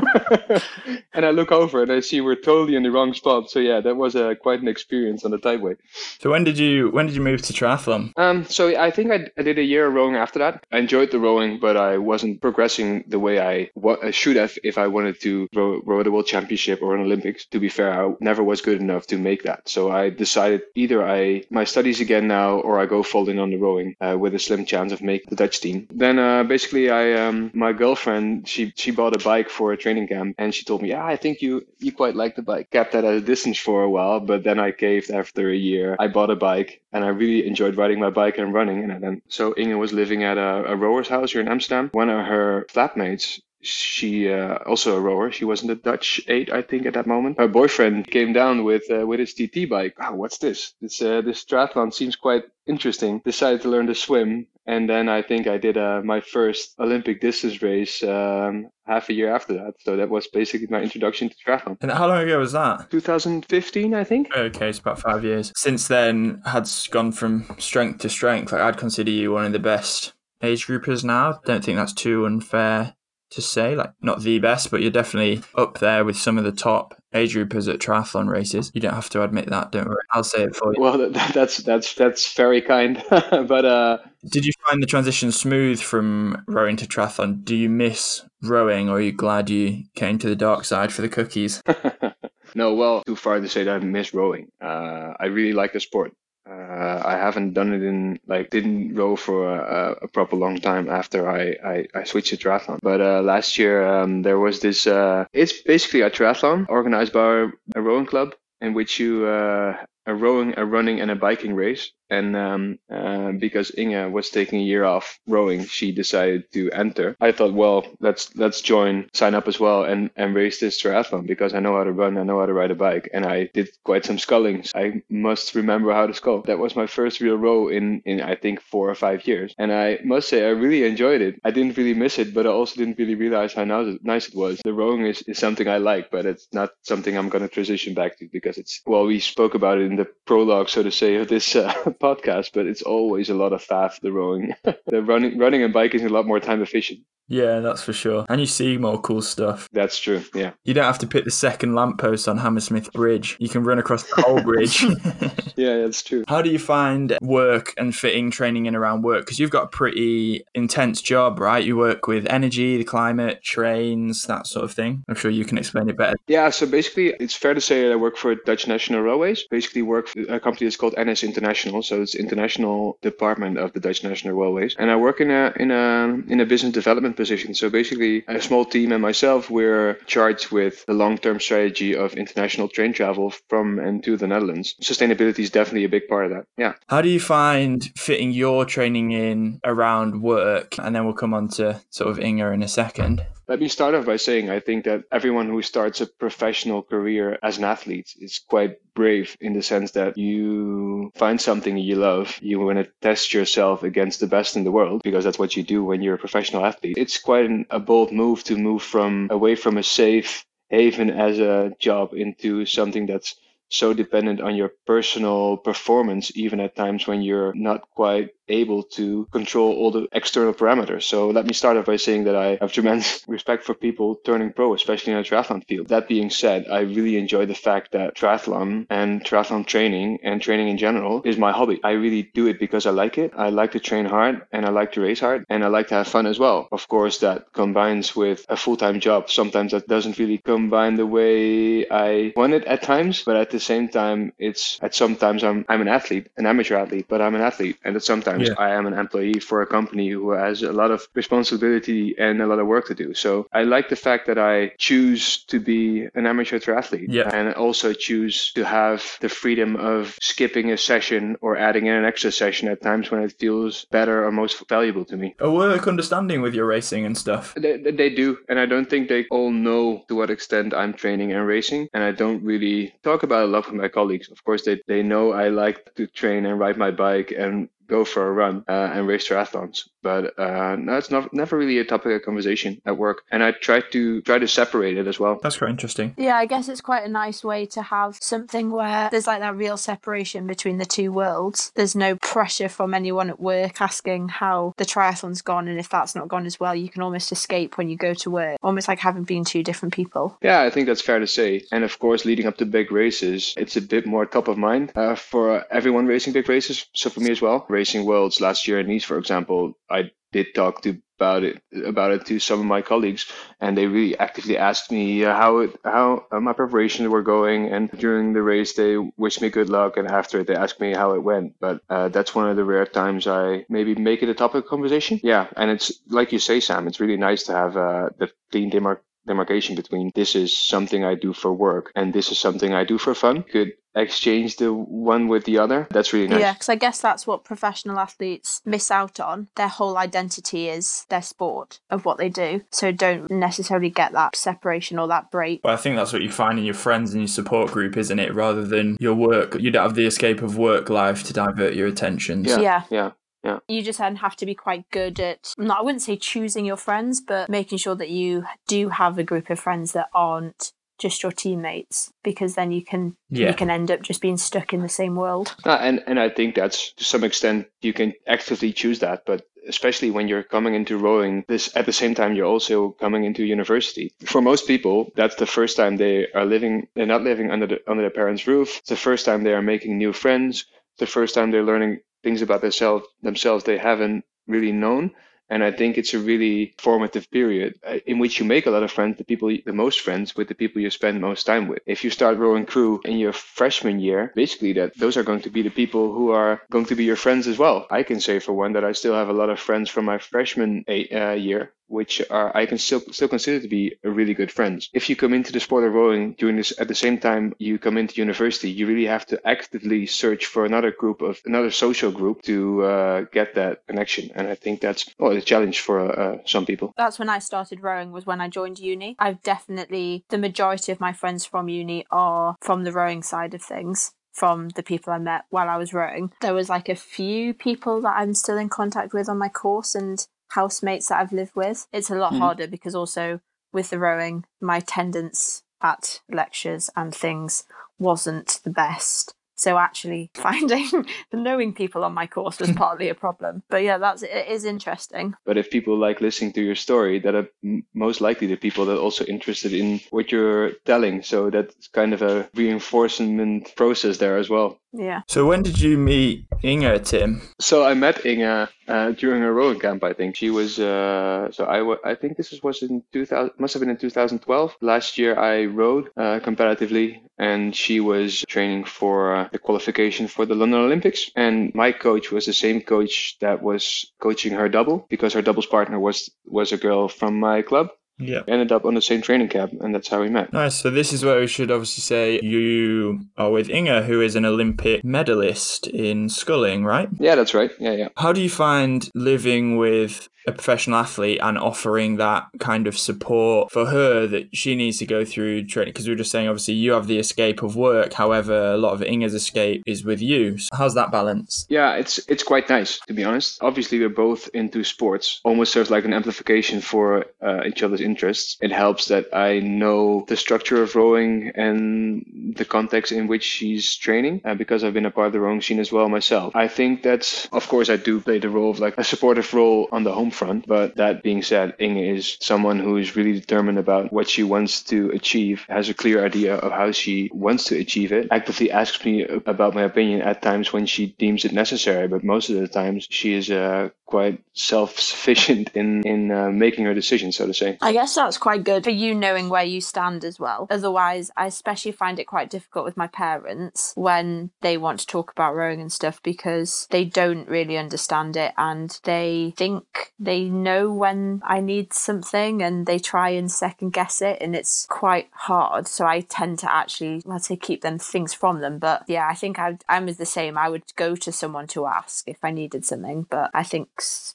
[1.14, 3.50] and I look over and I see we're totally in the wrong spot.
[3.50, 5.76] So yeah, that was uh, quite an experience on the tideway.
[6.18, 8.12] So when did you when did you move to triathlon?
[8.16, 10.64] Um, so I think I, I did a year of rowing after that.
[10.72, 14.56] I enjoyed the rowing, but I wasn't progressing the way I, wa- I should have
[14.62, 17.46] if I wanted to row, row a world championship or an Olympics.
[17.46, 19.68] To be fair, I never was good enough to make that.
[19.68, 23.50] So I decided either I my studies again now or I go full in on
[23.50, 25.86] the rowing uh, with a slim chance of making the Dutch team.
[25.90, 30.08] Then uh, basically, I um, my girlfriend she she bought a bike for a training
[30.08, 32.70] camp and she told me, yeah, I think you you quite like the bike.
[32.70, 35.96] Kept that at a distance for a while, but then I caved after a year.
[35.98, 38.90] I bought a bike and I really enjoyed riding my bike and running.
[38.90, 41.90] And then so Inge was living at a, a rower's house here in Amsterdam.
[41.92, 45.30] One of her flatmates she uh, also a rower.
[45.30, 47.38] She was in the Dutch eight, I think, at that moment.
[47.38, 49.94] Her boyfriend came down with uh, with his TT bike.
[50.00, 50.74] Oh, what's this?
[50.80, 53.20] This uh, this triathlon seems quite interesting.
[53.24, 57.20] Decided to learn to swim, and then I think I did uh, my first Olympic
[57.20, 59.74] distance race um, half a year after that.
[59.80, 61.76] So that was basically my introduction to triathlon.
[61.80, 62.90] And how long ago was that?
[62.90, 64.34] 2015, I think.
[64.34, 65.52] Okay, it's about five years.
[65.56, 68.52] Since then, had gone from strength to strength.
[68.52, 71.40] Like I'd consider you one of the best age groupers now.
[71.44, 72.94] Don't think that's too unfair
[73.30, 73.74] to say.
[73.74, 77.34] Like not the best, but you're definitely up there with some of the top age
[77.34, 78.70] groupers at triathlon races.
[78.74, 79.72] You don't have to admit that.
[79.72, 80.02] Don't worry.
[80.12, 80.80] I'll say it for you.
[80.80, 83.98] Well, that, that's that's that's very kind, but uh,
[84.30, 87.44] Did you find the transition smooth from rowing to triathlon?
[87.44, 91.02] Do you miss rowing, or are you glad you came to the dark side for
[91.02, 91.62] the cookies?
[92.54, 94.48] no, well, too far to say that I miss rowing.
[94.60, 96.12] Uh, I really like the sport.
[96.48, 100.88] Uh, I haven't done it in like didn't row for a, a proper long time
[100.88, 102.78] after I, I, I switched to triathlon.
[102.82, 104.86] But uh, last year um, there was this.
[104.86, 110.14] Uh, it's basically a triathlon organized by a rowing club in which you uh, a
[110.14, 111.90] rowing, a running, and a biking race.
[112.10, 117.16] And um, uh, because Inge was taking a year off rowing, she decided to enter.
[117.20, 121.26] I thought, well, let's let's join, sign up as well, and and race this triathlon
[121.26, 123.50] because I know how to run, I know how to ride a bike, and I
[123.54, 124.72] did quite some scullings.
[124.74, 126.42] I must remember how to scull.
[126.42, 129.72] That was my first real row in in I think four or five years, and
[129.72, 131.40] I must say I really enjoyed it.
[131.44, 134.60] I didn't really miss it, but I also didn't really realize how nice it was.
[134.64, 137.94] The rowing is, is something I like, but it's not something I'm going to transition
[137.94, 141.16] back to because it's well, we spoke about it in the prologue, so to say,
[141.16, 144.54] of this uh, podcast, but it's always a lot of faff, the rowing.
[144.86, 147.00] the running, running and biking is a lot more time efficient.
[147.28, 148.24] Yeah, that's for sure.
[148.28, 149.68] And you see more cool stuff.
[149.72, 150.22] That's true.
[150.34, 150.52] Yeah.
[150.64, 153.36] You don't have to pick the second lamppost on Hammersmith Bridge.
[153.40, 154.82] You can run across the whole bridge.
[155.56, 156.24] yeah, that's true.
[156.28, 159.24] How do you find work and fitting training in around work?
[159.24, 161.64] Because you've got a pretty intense job, right?
[161.64, 165.02] You work with energy, the climate, trains, that sort of thing.
[165.08, 166.16] I'm sure you can explain it better.
[166.28, 166.50] Yeah.
[166.50, 169.44] So basically, it's fair to say that I work for Dutch National Railways.
[169.50, 171.82] Basically, work for a company that's called NS International.
[171.86, 175.70] So it's international department of the Dutch National Railways, and I work in a in
[175.70, 177.54] a in a business development position.
[177.54, 182.68] So basically, a small team and myself, we're charged with the long-term strategy of international
[182.68, 184.74] train travel from and to the Netherlands.
[184.82, 186.46] Sustainability is definitely a big part of that.
[186.56, 186.74] Yeah.
[186.88, 190.78] How do you find fitting your training in around work?
[190.78, 193.24] And then we'll come on to sort of Inge in a second.
[193.48, 197.38] Let me start off by saying I think that everyone who starts a professional career
[197.44, 202.36] as an athlete is quite brave in the sense that you find something you love,
[202.42, 205.62] you want to test yourself against the best in the world because that's what you
[205.62, 206.98] do when you're a professional athlete.
[206.98, 211.38] It's quite an, a bold move to move from away from a safe haven as
[211.38, 213.36] a job into something that's
[213.68, 219.26] so dependent on your personal performance, even at times when you're not quite able to
[219.32, 221.04] control all the external parameters.
[221.04, 224.52] So let me start off by saying that I have tremendous respect for people turning
[224.52, 225.88] pro, especially in a triathlon field.
[225.88, 230.68] That being said, I really enjoy the fact that triathlon and triathlon training and training
[230.68, 231.80] in general is my hobby.
[231.82, 233.32] I really do it because I like it.
[233.36, 235.94] I like to train hard and I like to race hard and I like to
[235.94, 236.68] have fun as well.
[236.72, 239.30] Of course, that combines with a full-time job.
[239.30, 243.60] Sometimes that doesn't really combine the way I want it at times, but at the
[243.60, 247.42] same time, it's at sometimes I'm, I'm an athlete, an amateur athlete, but I'm an
[247.42, 247.78] athlete.
[247.84, 248.54] And at sometimes yeah.
[248.58, 252.46] I am an employee for a company who has a lot of responsibility and a
[252.46, 253.14] lot of work to do.
[253.14, 257.34] So I like the fact that I choose to be an amateur triathlete yeah.
[257.34, 262.04] and also choose to have the freedom of skipping a session or adding in an
[262.04, 265.34] extra session at times when it feels better or most valuable to me.
[265.40, 267.54] A work understanding with your racing and stuff.
[267.54, 268.38] They, they do.
[268.48, 271.88] And I don't think they all know to what extent I'm training and racing.
[271.92, 274.30] And I don't really talk about it a lot with my colleagues.
[274.30, 278.04] Of course, they, they know I like to train and ride my bike and go
[278.04, 279.88] for a run uh, and race triathlons.
[280.06, 283.50] But uh, no, it's not never really a topic of conversation at work, and I
[283.50, 285.40] try to try to separate it as well.
[285.42, 286.14] That's quite interesting.
[286.16, 289.56] Yeah, I guess it's quite a nice way to have something where there's like that
[289.56, 291.72] real separation between the two worlds.
[291.74, 296.14] There's no pressure from anyone at work asking how the triathlon's gone, and if that's
[296.14, 299.00] not gone as well, you can almost escape when you go to work, almost like
[299.00, 300.38] having been two different people.
[300.40, 301.64] Yeah, I think that's fair to say.
[301.72, 304.92] And of course, leading up to big races, it's a bit more top of mind
[304.94, 306.86] uh, for everyone racing big races.
[306.92, 309.95] So for me as well Racing Worlds last year in Nice, for example, I
[310.32, 313.24] did talk to about it about it to some of my colleagues,
[313.60, 317.68] and they really actively asked me uh, how it how uh, my preparations were going.
[317.72, 320.92] And during the race, they wished me good luck, and after it, they asked me
[320.92, 321.54] how it went.
[321.60, 324.70] But uh, that's one of the rare times I maybe make it a topic of
[324.70, 325.20] conversation.
[325.22, 326.86] Yeah, and it's like you say, Sam.
[326.86, 331.14] It's really nice to have uh, the clean demarc- demarcation between this is something I
[331.14, 333.42] do for work and this is something I do for fun.
[333.42, 335.88] Could exchange the one with the other.
[335.90, 336.40] That's really nice.
[336.40, 339.48] Yeah, because I guess that's what professional athletes miss out on.
[339.56, 342.62] Their whole identity is their sport of what they do.
[342.70, 345.62] So don't necessarily get that separation or that break.
[345.62, 348.18] But I think that's what you find in your friends and your support group, isn't
[348.18, 348.34] it?
[348.34, 351.88] Rather than your work, you don't have the escape of work life to divert your
[351.88, 352.44] attention.
[352.44, 352.60] Yeah.
[352.60, 352.82] Yeah.
[352.90, 353.10] yeah.
[353.46, 353.58] Yeah.
[353.68, 356.76] You just then have to be quite good at, not, I wouldn't say choosing your
[356.76, 361.22] friends, but making sure that you do have a group of friends that aren't just
[361.22, 363.48] your teammates because then you can yeah.
[363.48, 365.54] you can end up just being stuck in the same world.
[365.64, 369.46] Uh, and and I think that's to some extent you can actively choose that, but
[369.68, 373.44] especially when you're coming into rowing this at the same time you're also coming into
[373.44, 377.66] university for most people that's the first time they are living they're not living under
[377.66, 381.00] the under their parents roof it's the first time they are making new friends it's
[381.00, 385.04] the first time they're learning things about themselves themselves they haven't really known
[385.48, 388.82] and I think it's a really formative period uh, in which you make a lot
[388.82, 391.82] of friends, the people, the most friends with the people you spend most time with.
[391.86, 395.50] If you start rowing crew in your freshman year, basically that those are going to
[395.50, 397.86] be the people who are going to be your friends as well.
[397.90, 400.18] I can say for one that I still have a lot of friends from my
[400.18, 404.52] freshman uh, year which are I can still still consider to be a really good
[404.52, 404.90] friends.
[404.92, 407.78] If you come into the sport of rowing during this at the same time you
[407.78, 412.10] come into university, you really have to actively search for another group of another social
[412.10, 414.30] group to uh, get that connection.
[414.34, 416.92] And I think that's well, a challenge for uh, some people.
[416.96, 418.12] That's when I started rowing.
[418.12, 419.16] Was when I joined uni.
[419.18, 423.62] I've definitely the majority of my friends from uni are from the rowing side of
[423.62, 426.30] things from the people I met while I was rowing.
[426.42, 429.94] There was like a few people that I'm still in contact with on my course
[429.94, 431.86] and housemates that I've lived with.
[431.92, 432.38] It's a lot Mhm.
[432.38, 433.40] harder because also
[433.72, 437.64] with the rowing, my attendance at lectures and things
[437.98, 439.34] wasn't the best.
[439.58, 443.62] So actually finding the knowing people on my course was partly a problem.
[443.70, 445.34] But yeah, that's it is interesting.
[445.46, 447.48] But if people like listening to your story, that are
[447.94, 451.22] most likely the people that are also interested in what you're telling.
[451.22, 454.78] So that's kind of a reinforcement process there as well.
[454.92, 455.22] Yeah.
[455.28, 457.40] So when did you meet Inge, Tim?
[457.60, 460.04] So I met Inge uh, during a rowing camp.
[460.04, 460.78] I think she was.
[460.78, 463.52] Uh, so I I think this was, was in 2000.
[463.58, 464.76] Must have been in 2012.
[464.80, 470.46] Last year I rowed uh, competitively, and she was training for uh, the qualification for
[470.46, 471.30] the London Olympics.
[471.36, 475.66] And my coach was the same coach that was coaching her double because her doubles
[475.66, 477.88] partner was was a girl from my club.
[478.18, 478.42] Yeah.
[478.48, 480.52] Ended up on the same training camp, and that's how we met.
[480.52, 480.76] Nice.
[480.76, 484.44] So this is where we should obviously say you are with Inge, who is an
[484.44, 487.08] Olympic medalist in sculling, right?
[487.18, 487.70] Yeah, that's right.
[487.78, 488.08] Yeah, yeah.
[488.16, 493.70] How do you find living with a professional athlete and offering that kind of support
[493.70, 495.92] for her that she needs to go through training?
[495.92, 498.12] Because we were just saying, obviously, you have the escape of work.
[498.12, 500.58] However, a lot of Inge's escape is with you.
[500.58, 501.66] So how's that balance?
[501.68, 503.58] Yeah, it's it's quite nice to be honest.
[503.62, 505.40] Obviously, we're both into sports.
[505.44, 508.56] Almost serves like an amplification for uh, each other's interests.
[508.60, 513.94] It helps that I know the structure of rowing and the context in which she's
[513.96, 516.54] training, uh, because I've been a part of the rowing scene as well myself.
[516.54, 519.88] I think that, of course, I do play the role of like a supportive role
[519.92, 520.66] on the home front.
[520.66, 524.82] But that being said, Inge is someone who is really determined about what she wants
[524.84, 529.04] to achieve, has a clear idea of how she wants to achieve it, actively asks
[529.04, 532.08] me about my opinion at times when she deems it necessary.
[532.08, 536.94] But most of the times, she is uh, quite self-sufficient in in uh, making her
[536.94, 537.76] decisions, so to say.
[537.80, 540.66] I guess that's quite good for you knowing where you stand as well.
[540.70, 545.32] Otherwise, I especially find it quite difficult with my parents when they want to talk
[545.32, 550.92] about rowing and stuff because they don't really understand it and they think they know
[550.92, 555.86] when I need something and they try and second guess it and it's quite hard.
[555.86, 558.78] So I tend to actually, let's say, keep them things from them.
[558.78, 560.58] But yeah, I think I, I'm the same.
[560.58, 563.88] I would go to someone to ask if I needed something, but I think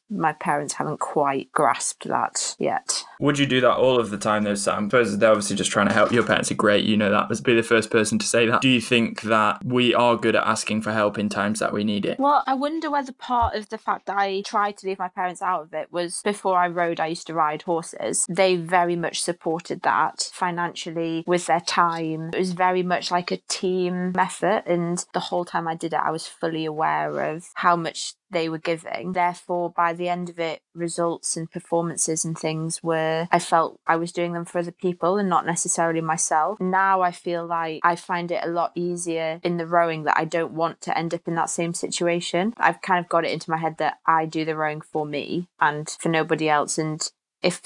[0.10, 3.04] my parents haven't quite grasped that yet.
[3.22, 4.86] Would you do that all of the time, though, Sam?
[4.86, 6.12] I suppose they're obviously just trying to help.
[6.12, 6.86] Your parents are great.
[6.86, 7.30] You know that.
[7.30, 8.62] Let's be the first person to say that.
[8.62, 11.84] Do you think that we are good at asking for help in times that we
[11.84, 12.20] need it?
[12.20, 15.40] Well, I wonder whether part of the fact that I tried to leave my parents
[15.40, 18.26] out of it was before I rode, I used to ride horses.
[18.28, 22.32] They very much supported that financially with their time.
[22.34, 24.64] It was very much like a team effort.
[24.66, 28.50] And the whole time I did it, I was fully aware of how much they
[28.50, 29.14] were giving.
[29.14, 33.98] Therefore, by the end of it, results and performances and things were, I felt I
[33.98, 36.60] was doing them for other people and not necessarily myself.
[36.60, 40.26] Now I feel like I find it a lot easier in the rowing that I
[40.26, 42.54] don't want to end up in that same situation.
[42.58, 45.50] I've kind of got it into my head that I do the rowing for me
[45.60, 46.78] and for nobody else.
[46.78, 47.08] And
[47.44, 47.62] if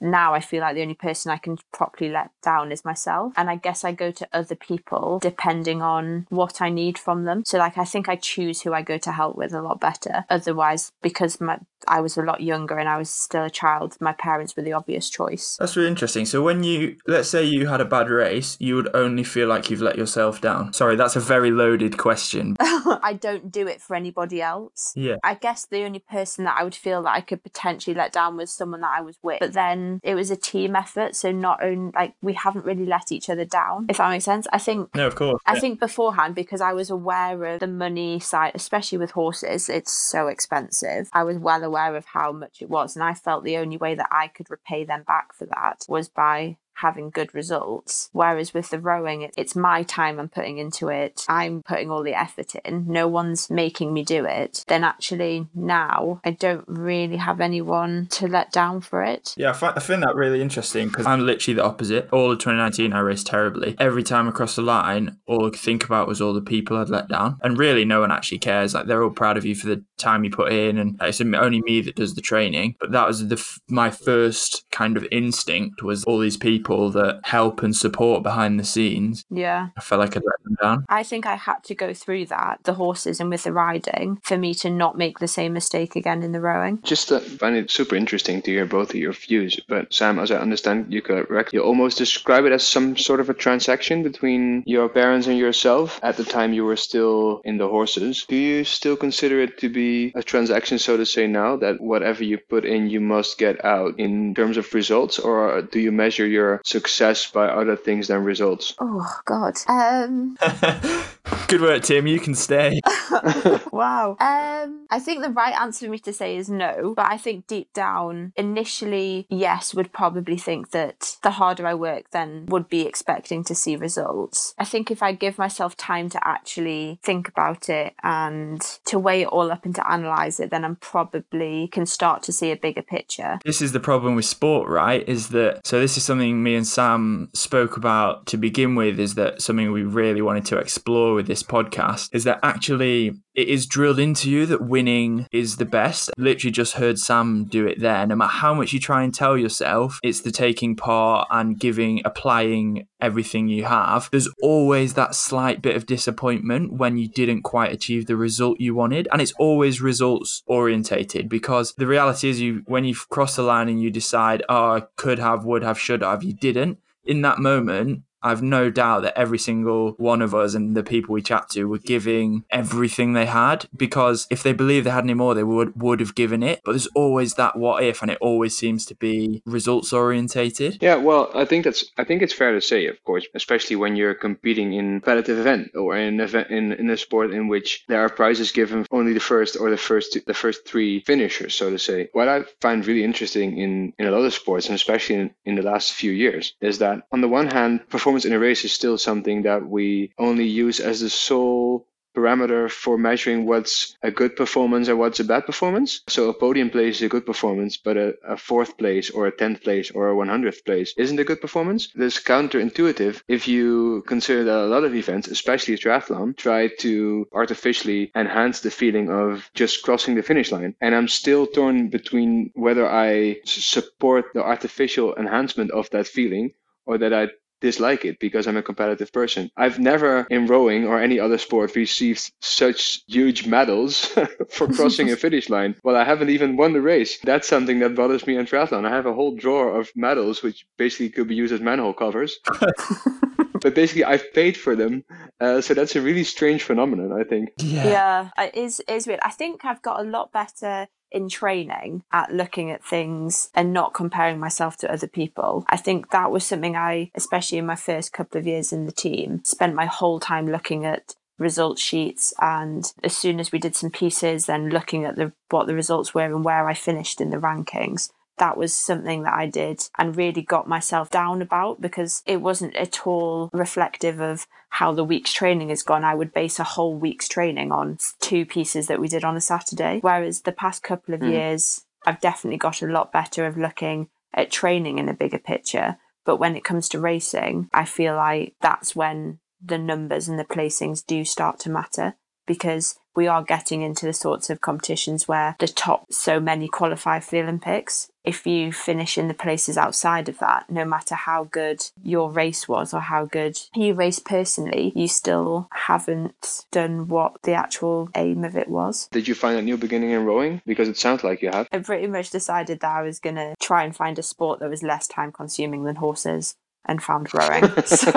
[0.00, 3.32] now I feel like the only person I can properly let down is myself.
[3.36, 7.42] And I guess I go to other people depending on what I need from them.
[7.44, 10.24] So like I think I choose who I go to help with a lot better.
[10.30, 14.12] Otherwise, because my I was a lot younger and I was still a child, my
[14.12, 15.56] parents were the obvious choice.
[15.58, 16.26] That's really interesting.
[16.26, 19.70] So when you let's say you had a bad race, you would only feel like
[19.70, 20.72] you've let yourself down.
[20.72, 22.56] Sorry, that's a very loaded question.
[22.60, 24.92] I don't do it for anybody else.
[24.96, 25.16] Yeah.
[25.22, 28.36] I guess the only person that I would feel that I could potentially let down
[28.36, 29.40] was someone that I was with.
[29.40, 33.12] But then it was a team effort, so not only like we haven't really let
[33.12, 34.46] each other down, if that makes sense.
[34.52, 35.40] I think No, of course.
[35.46, 39.92] I think beforehand, because I was aware of the money side, especially with horses, it's
[39.92, 41.08] so expensive.
[41.12, 43.94] I was well aware of how much it was, and I felt the only way
[43.94, 48.08] that I could repay them back for that was by having good results.
[48.12, 51.24] Whereas with the rowing, it's my time I'm putting into it.
[51.28, 52.86] I'm putting all the effort in.
[52.88, 54.64] No one's making me do it.
[54.68, 59.34] Then actually now I don't really have anyone to let down for it.
[59.36, 62.08] Yeah, I find, I find that really interesting because I'm literally the opposite.
[62.12, 63.76] All of 2019, I raced terribly.
[63.78, 66.88] Every time across the line, all I could think about was all the people I'd
[66.88, 67.38] let down.
[67.42, 68.74] And really, no one actually cares.
[68.74, 71.60] Like, they're all proud of you for the time you put in, and it's only
[71.62, 72.76] me that does the training.
[72.80, 76.90] But that was the f- my first kind of instinct was all these people people
[76.90, 79.68] that help and support behind the scenes, Yeah.
[79.76, 80.84] I felt like I'd let them down.
[80.88, 84.38] I think I had to go through that, the horses and with the riding, for
[84.38, 86.80] me to not make the same mistake again in the rowing.
[86.82, 89.58] Just uh, find it super interesting to hear both of your views.
[89.68, 93.28] But Sam, as I understand you correct, you almost describe it as some sort of
[93.28, 97.68] a transaction between your parents and yourself at the time you were still in the
[97.68, 98.24] horses.
[98.28, 102.22] Do you still consider it to be a transaction, so to say, now that whatever
[102.22, 106.26] you put in, you must get out in terms of results, or do you measure
[106.26, 108.74] your success by other things than results?
[108.78, 109.56] Oh, God.
[109.68, 110.36] Um,
[111.48, 112.06] Good work, Tim.
[112.06, 112.80] You can stay.
[113.72, 114.16] wow.
[114.20, 117.46] Um, I think the right answer for me to say is no, but I think
[117.46, 122.86] deep down, initially, yes, would probably think that the harder I work, then would be
[122.86, 124.54] expecting to see results.
[124.58, 129.22] I think if I give myself time to actually think about it and to weigh
[129.22, 132.56] it all up and to analyze it, then I'm probably can start to see a
[132.56, 133.38] bigger picture.
[133.44, 135.06] This is the problem with sport, right?
[135.08, 135.80] Is that so?
[135.80, 138.98] This is something me and Sam spoke about to begin with.
[138.98, 142.08] Is that something we really wanted to explore with this podcast?
[142.12, 146.10] Is that actually it is drilled into you that winning is the best.
[146.18, 148.06] Literally just heard Sam do it there.
[148.06, 152.02] No matter how much you try and tell yourself, it's the taking part and giving,
[152.04, 154.08] applying everything you have.
[154.10, 158.74] There's always that slight bit of disappointment when you didn't quite achieve the result you
[158.74, 159.08] wanted.
[159.12, 163.68] And it's always results orientated because the reality is you when you've crossed the line
[163.68, 166.78] and you decide, oh, I could have, would have, should have, you didn't.
[167.04, 171.14] In that moment, I've no doubt that every single one of us and the people
[171.14, 175.14] we chat to were giving everything they had because if they believed they had any
[175.14, 176.60] more, they would would have given it.
[176.64, 180.78] But there's always that what if, and it always seems to be results orientated.
[180.80, 183.96] Yeah, well, I think that's I think it's fair to say, of course, especially when
[183.96, 187.84] you're competing in a competitive event or in event in, in a sport in which
[187.88, 191.54] there are prizes given only the first or the first two, the first three finishers,
[191.54, 192.08] so to say.
[192.12, 195.54] What I find really interesting in in a lot of sports, and especially in, in
[195.56, 198.72] the last few years, is that on the one hand, performance in a race is
[198.72, 204.36] still something that we only use as the sole parameter for measuring what's a good
[204.36, 206.02] performance and what's a bad performance.
[206.08, 209.36] So a podium place is a good performance, but a, a fourth place or a
[209.36, 211.88] tenth place or a 100th place isn't a good performance.
[211.94, 218.10] This counterintuitive if you consider that a lot of events, especially triathlon, try to artificially
[218.16, 220.74] enhance the feeling of just crossing the finish line.
[220.80, 226.52] And I'm still torn between whether I support the artificial enhancement of that feeling
[226.86, 227.28] or that I
[227.60, 229.50] dislike it because I'm a competitive person.
[229.56, 234.06] I've never in rowing or any other sport received such huge medals
[234.50, 235.76] for crossing a finish line.
[235.82, 237.18] Well, I haven't even won the race.
[237.22, 238.84] That's something that bothers me in triathlon.
[238.84, 242.38] I have a whole drawer of medals which basically could be used as manhole covers.
[243.60, 245.04] but basically, I've paid for them,
[245.40, 247.12] uh, so that's a really strange phenomenon.
[247.12, 247.50] I think.
[247.58, 249.20] Yeah, yeah it is is weird.
[249.22, 253.94] I think I've got a lot better in training at looking at things and not
[253.94, 255.64] comparing myself to other people.
[255.68, 258.92] I think that was something I, especially in my first couple of years in the
[258.92, 263.74] team, spent my whole time looking at result sheets and as soon as we did
[263.74, 267.30] some pieces then looking at the what the results were and where I finished in
[267.30, 272.22] the rankings that was something that I did and really got myself down about because
[272.26, 276.04] it wasn't at all reflective of how the week's training has gone.
[276.04, 279.40] I would base a whole week's training on two pieces that we did on a
[279.40, 279.98] Saturday.
[280.00, 281.30] Whereas the past couple of Mm.
[281.30, 285.98] years, I've definitely got a lot better of looking at training in a bigger picture.
[286.24, 290.44] But when it comes to racing, I feel like that's when the numbers and the
[290.44, 292.16] placings do start to matter
[292.50, 297.20] because we are getting into the sorts of competitions where the top so many qualify
[297.20, 298.10] for the Olympics.
[298.24, 302.66] If you finish in the places outside of that, no matter how good your race
[302.66, 308.42] was or how good you raced personally, you still haven't done what the actual aim
[308.42, 309.08] of it was.
[309.12, 310.60] Did you find a new beginning in rowing?
[310.66, 311.68] Because it sounds like you have.
[311.72, 314.70] I pretty much decided that I was going to try and find a sport that
[314.70, 317.64] was less time consuming than horses and found rowing.
[317.84, 318.10] so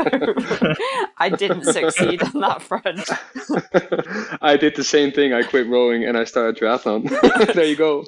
[1.18, 3.10] I didn't succeed on that front.
[4.42, 5.34] I did the same thing.
[5.34, 7.10] I quit rowing and I started triathlon.
[7.54, 8.06] there you go.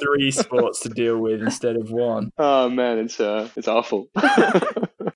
[0.00, 2.30] Three sports to deal with instead of one.
[2.38, 4.08] oh man, it's uh, it's awful.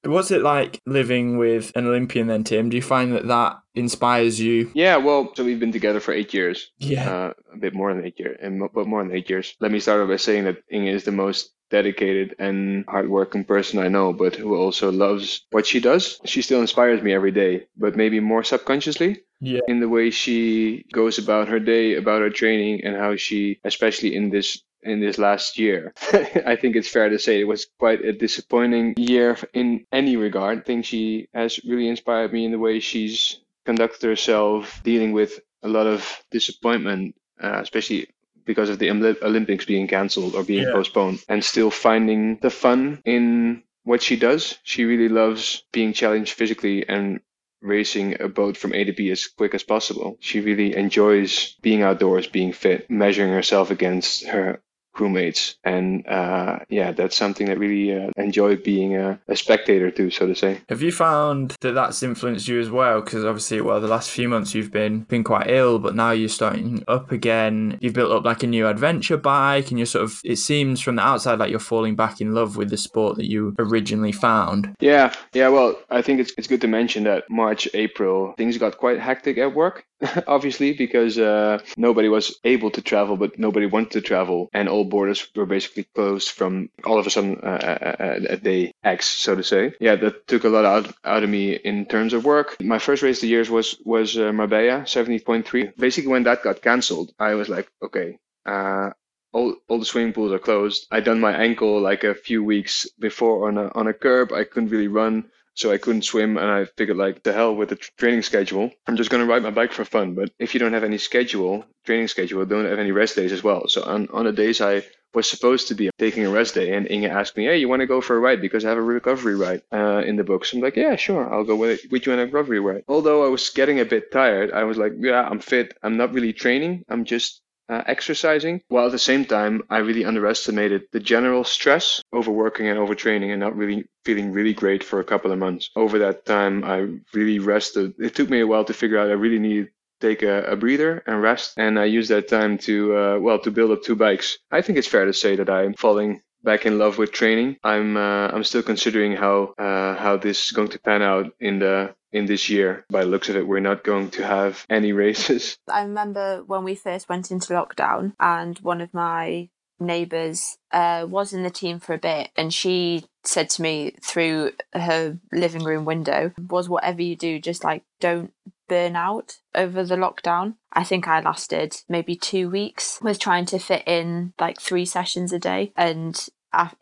[0.04, 2.70] What's it like living with an Olympian then, Tim?
[2.70, 4.70] Do you find that that inspires you?
[4.74, 6.70] yeah, well, so we've been together for eight years.
[6.78, 7.10] Yeah.
[7.10, 9.54] uh, a bit more than eight years, and but more than eight years.
[9.60, 13.78] Let me start off by saying that Inge is the most dedicated and hardworking person
[13.78, 16.20] I know, but who also loves what she does.
[16.24, 19.60] She still inspires me every day, but maybe more subconsciously Yeah.
[19.68, 24.14] in the way she goes about her day, about her training, and how she, especially
[24.14, 25.92] in this in this last year,
[26.46, 30.58] I think it's fair to say it was quite a disappointing year in any regard.
[30.58, 35.38] I think she has really inspired me in the way she's conducted herself, dealing with
[35.62, 38.08] a lot of disappointment, uh, especially
[38.44, 40.72] because of the Olympics being cancelled or being Yeah.
[40.72, 44.58] postponed, and still finding the fun in what she does.
[44.62, 47.20] She really loves being challenged physically and
[47.62, 50.16] racing a boat from A to B as quick as possible.
[50.20, 54.62] She really enjoys being outdoors, being fit, measuring herself against her
[55.00, 55.54] crewmates.
[55.64, 60.26] And uh, yeah, that's something that really uh, enjoy being a, a, spectator to, so
[60.26, 60.60] to say.
[60.68, 63.00] Have you found that that's influenced you as well?
[63.00, 66.28] Because obviously, well, the last few months you've been been quite ill, but now you're
[66.28, 67.78] starting up again.
[67.80, 70.20] You've built up like a new adventure bike, and you're sort of.
[70.24, 73.30] It seems from the outside like you're falling back in love with the sport that
[73.30, 74.74] you originally found.
[74.80, 75.48] Yeah, yeah.
[75.48, 79.38] Well, I think it's it's good to mention that March, April, things got quite hectic
[79.38, 79.84] at work.
[80.26, 84.84] obviously, because uh, nobody was able to travel, but nobody wanted to travel, and all
[84.90, 89.06] borders were basically closed from all of a sudden uh, uh, uh, at day X,
[89.08, 89.72] so to say.
[89.80, 92.56] Yeah, that took a lot out, out of me in terms of work.
[92.60, 95.76] My first race of the years was was uh, Marbella, 70.3.
[95.76, 98.90] Basically, when that got cancelled, I was like, okay, uh,
[99.32, 100.86] all, all the swimming pools are closed.
[100.90, 104.32] I done my ankle like a few weeks before on a on a curb.
[104.32, 107.70] I couldn't really run so I couldn't swim, and I figured like the hell with
[107.70, 108.70] the training schedule.
[108.86, 110.14] I'm just gonna ride my bike for fun.
[110.14, 113.42] But if you don't have any schedule, training schedule, don't have any rest days as
[113.42, 113.68] well.
[113.68, 114.82] So on on the days I
[115.12, 117.80] was supposed to be taking a rest day, and Inge asked me, "Hey, you want
[117.80, 118.40] to go for a ride?
[118.40, 121.44] Because I have a recovery ride uh, in the books." I'm like, "Yeah, sure, I'll
[121.44, 124.52] go with, with you on a recovery ride." Although I was getting a bit tired,
[124.52, 125.76] I was like, "Yeah, I'm fit.
[125.82, 126.84] I'm not really training.
[126.88, 132.02] I'm just uh, exercising, while at the same time, I really underestimated the general stress,
[132.12, 135.70] overworking and overtraining, and not really feeling really great for a couple of months.
[135.76, 137.94] Over that time, I really rested.
[137.98, 139.68] It took me a while to figure out I really needed
[140.00, 141.52] take a, a, breather and rest.
[141.58, 144.38] And I used that time to, uh, well, to build up two bikes.
[144.50, 147.56] I think it's fair to say that I'm falling back in love with training.
[147.62, 151.58] I'm, uh, I'm still considering how, uh, how this is going to pan out in
[151.58, 152.84] the in this year.
[152.90, 155.56] By looks of it, we're not going to have any races.
[155.68, 161.32] I remember when we first went into lockdown, and one of my neighbours uh, was
[161.32, 165.84] in the team for a bit, and she said to me through her living room
[165.84, 168.32] window, "Was whatever you do, just like don't
[168.70, 173.58] burn out over the lockdown." I think I lasted maybe two weeks with trying to
[173.58, 176.14] fit in like three sessions a day, and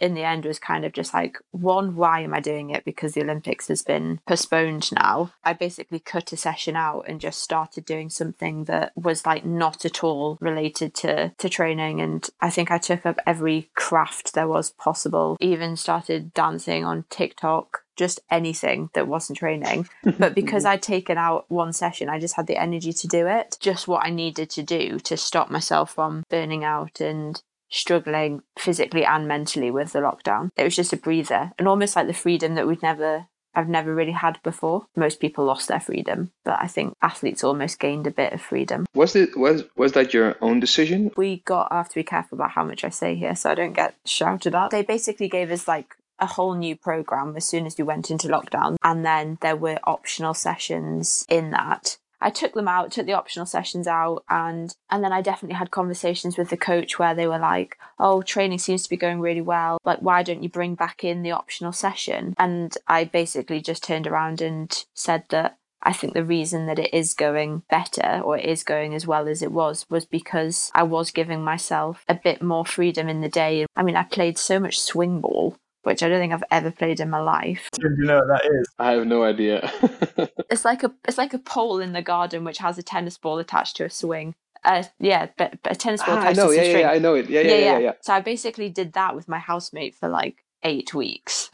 [0.01, 3.13] in the end was kind of just like one why am i doing it because
[3.13, 7.85] the olympics has been postponed now i basically cut a session out and just started
[7.85, 12.71] doing something that was like not at all related to to training and i think
[12.71, 18.89] i took up every craft there was possible even started dancing on tiktok just anything
[18.95, 19.89] that wasn't training.
[20.19, 23.59] But because I'd taken out one session, I just had the energy to do it.
[23.61, 29.05] Just what I needed to do to stop myself from burning out and struggling physically
[29.05, 30.51] and mentally with the lockdown.
[30.57, 33.93] It was just a breather and almost like the freedom that we'd never I've never
[33.93, 34.87] really had before.
[34.95, 38.87] Most people lost their freedom, but I think athletes almost gained a bit of freedom.
[38.95, 41.11] Was it was was that your own decision?
[41.17, 43.55] We got I have to be careful about how much I say here so I
[43.55, 44.71] don't get shouted at.
[44.71, 48.29] They basically gave us like a whole new program as soon as we went into
[48.29, 53.13] lockdown and then there were optional sessions in that I took them out, took the
[53.13, 57.27] optional sessions out, and and then I definitely had conversations with the coach where they
[57.27, 59.79] were like, "Oh, training seems to be going really well.
[59.85, 64.07] Like, why don't you bring back in the optional session?" And I basically just turned
[64.07, 68.45] around and said that I think the reason that it is going better or it
[68.45, 72.43] is going as well as it was was because I was giving myself a bit
[72.43, 73.65] more freedom in the day.
[73.77, 75.57] I mean, I played so much swing ball
[75.89, 77.71] which I don't think I've ever played in my life.
[77.81, 78.69] Do you know what that is?
[78.79, 79.73] I have no idea.
[80.51, 83.39] it's like a it's like a pole in the garden which has a tennis ball
[83.39, 84.35] attached to a swing.
[84.65, 86.19] Uh, yeah, but, but a tennis ball.
[86.19, 86.51] Ah, I know.
[86.51, 87.31] Yeah, yeah, yeah, I know it.
[87.31, 87.93] Yeah yeah, yeah, yeah, yeah.
[88.03, 91.51] So I basically did that with my housemate for like eight weeks.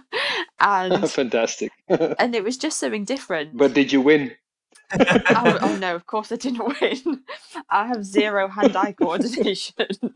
[0.60, 1.70] and fantastic.
[1.88, 3.56] and it was just something different.
[3.56, 4.32] But did you win?
[4.90, 7.20] Oh, oh, no, of course I didn't win.
[7.70, 9.74] I have zero hand-eye coordination.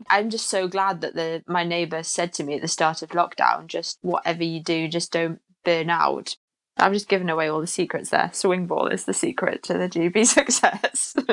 [0.09, 3.09] I'm just so glad that the my neighbour said to me at the start of
[3.09, 6.37] lockdown, just whatever you do, just don't burn out.
[6.77, 8.31] I'm just giving away all the secrets there.
[8.33, 11.15] Swing ball is the secret to the GB success.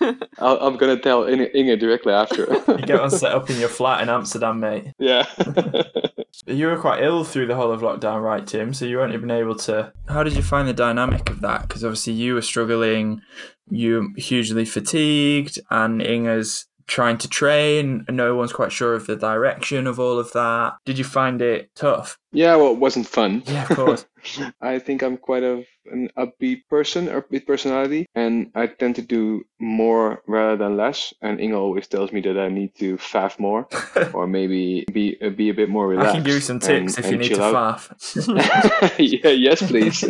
[0.00, 2.42] i am going to tell Inge directly after.
[2.68, 4.92] you get one set up in your flat in Amsterdam, mate.
[4.98, 5.26] Yeah.
[6.46, 8.72] you were quite ill through the whole of lockdown, right, Tim?
[8.72, 9.92] So you weren't even able to.
[10.08, 11.62] How did you find the dynamic of that?
[11.62, 13.22] Because obviously you were struggling,
[13.68, 19.06] you were hugely fatigued, and Inge's trying to train and no one's quite sure of
[19.06, 20.74] the direction of all of that.
[20.84, 22.18] Did you find it tough?
[22.32, 23.42] Yeah, well, it wasn't fun.
[23.46, 24.06] Yeah, of course.
[24.60, 29.46] I think I'm quite a, an upbeat person, upbeat personality, and I tend to do
[29.60, 31.14] more rather than less.
[31.22, 33.68] And Inge always tells me that I need to faff more,
[34.12, 36.10] or maybe be uh, be a bit more relaxed.
[36.10, 37.78] I can give you some tips and, if you need to out.
[37.78, 38.98] faff.
[38.98, 40.04] yeah, yes, please.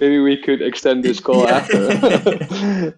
[0.00, 2.94] maybe we could extend this call after.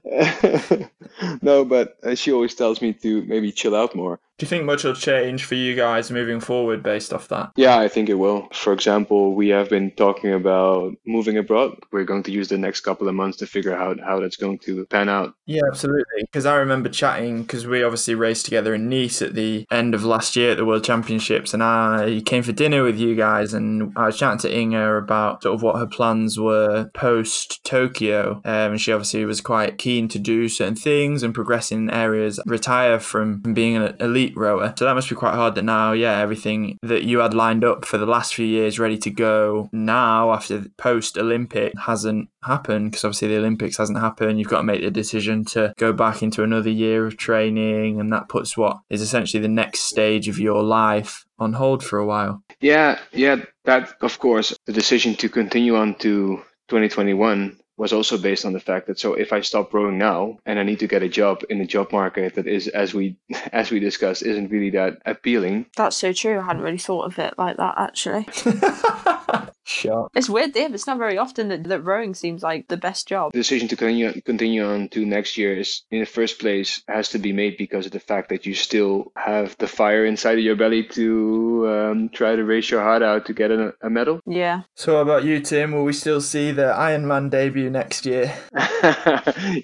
[1.43, 4.21] no, but uh, she always tells me to maybe chill out more.
[4.37, 7.53] Do you think much will change for you guys moving forward based off that?
[7.55, 8.49] Yeah, I think it will.
[8.53, 11.77] For example, we have been talking about moving abroad.
[11.93, 14.59] We're going to use the next couple of months to figure out how that's going
[14.61, 15.35] to pan out.
[15.47, 16.23] Yeah, absolutely.
[16.23, 20.05] Because I remember chatting, because we obviously raced together in Nice at the end of
[20.05, 23.93] last year at the World Championships, and I came for dinner with you guys, and
[23.97, 28.43] I was chatting to Inge about sort of what her plans were post Tokyo.
[28.45, 32.41] Um, and she obviously was quite keen to do certain things and progress in areas,
[32.47, 34.73] retire from being an elite rower.
[34.79, 37.85] So that must be quite hard that now, yeah, everything that you had lined up
[37.85, 43.05] for the last few years ready to go now after post Olympic hasn't happened because
[43.05, 44.39] obviously the Olympics hasn't happened.
[44.39, 48.13] You've got to make the decision to go back into another year of training, and
[48.13, 52.07] that puts what is essentially the next stage of your life on hold for a
[52.07, 52.43] while.
[52.61, 58.45] Yeah, yeah, that of course the decision to continue on to 2021 was also based
[58.45, 61.03] on the fact that so if I stop rowing now and I need to get
[61.03, 63.17] a job in a job market that is as we
[63.53, 65.67] as we discussed isn't really that appealing.
[65.77, 66.39] That's so true.
[66.39, 68.29] I hadn't really thought of it like that actually.
[69.65, 70.09] Sure.
[70.15, 70.75] It's weird, Dave.
[70.75, 73.33] It's not very often that, that rowing seems like the best job.
[73.33, 77.09] The decision to continue continue on to next year is in the first place has
[77.11, 80.45] to be made because of the fact that you still have the fire inside of
[80.45, 84.21] your belly to um, try to race your heart out to get a, a medal.
[84.27, 84.63] Yeah.
[84.75, 85.73] So, what about you, Tim?
[85.73, 88.35] Will we still see the Ironman debut next year?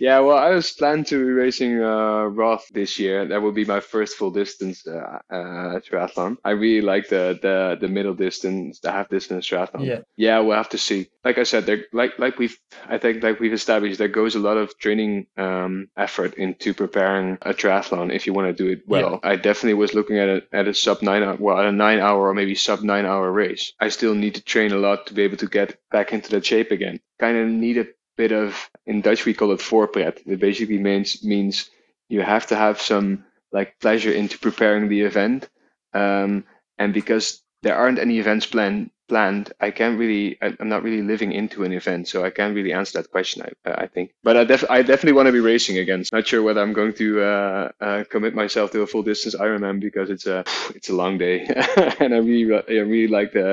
[0.01, 3.27] yeah, well, I was planned to be racing uh, Roth this year.
[3.27, 6.39] That will be my first full distance uh, uh, triathlon.
[6.45, 9.85] I really like the, the the middle distance, the half distance triathlon.
[9.87, 9.90] Yeah.
[10.17, 11.09] Yeah, we'll have to see.
[11.25, 12.57] Like I said, there like like we've
[12.89, 17.39] I think like we've established there goes a lot of training um, effort into preparing
[17.43, 19.21] a triathlon if you want to do it well.
[19.23, 21.99] I definitely was looking at a at a sub nine hour well at a nine
[22.01, 23.73] hour or maybe sub nine hour race.
[23.81, 26.47] I still need to train a lot to be able to get back into that
[26.47, 27.01] shape again.
[27.19, 27.87] Kind of need a
[28.17, 30.21] bit of in Dutch we call it voorpret.
[30.27, 31.71] It basically means means
[32.09, 35.49] you have to have some like pleasure into preparing the event.
[35.93, 36.45] Um,
[36.79, 41.33] and because there aren't any events planned planned, I can't really, I'm not really living
[41.33, 43.43] into an event, so I can't really answer that question.
[43.43, 46.05] I, I think, but I, def- I definitely want to be racing again.
[46.13, 49.81] Not sure whether I'm going to uh, uh, commit myself to a full distance Ironman
[49.81, 50.45] because it's a,
[50.77, 51.37] it's a long day,
[52.01, 53.51] and I really, I really like the,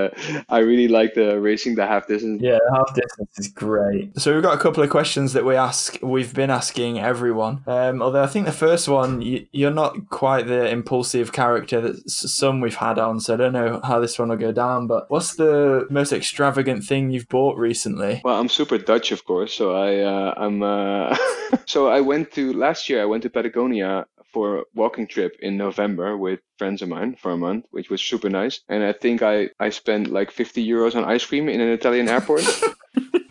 [0.47, 2.41] I really like the racing the half distance.
[2.41, 4.20] Yeah, half distance is great.
[4.20, 5.97] So we've got a couple of questions that we ask.
[6.03, 7.64] We've been asking everyone.
[7.66, 12.10] Um, although I think the first one, you, you're not quite the impulsive character that
[12.10, 13.20] some we've had on.
[13.20, 14.86] So I don't know how this one will go down.
[14.88, 15.47] But what's the
[15.89, 18.22] most extravagant thing you've bought recently?
[18.24, 19.54] Well, I'm super Dutch, of course.
[19.54, 21.16] So I, uh, I'm, uh,
[21.66, 23.02] so I went to last year.
[23.02, 27.32] I went to Patagonia for a walking trip in November with friends of mine for
[27.32, 28.60] a month, which was super nice.
[28.68, 32.10] And I think I, I spent like 50 euros on ice cream in an Italian
[32.10, 32.41] airport.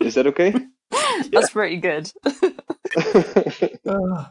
[0.00, 0.54] Is that okay?
[1.32, 2.10] That's pretty good.
[3.88, 4.30] Ah.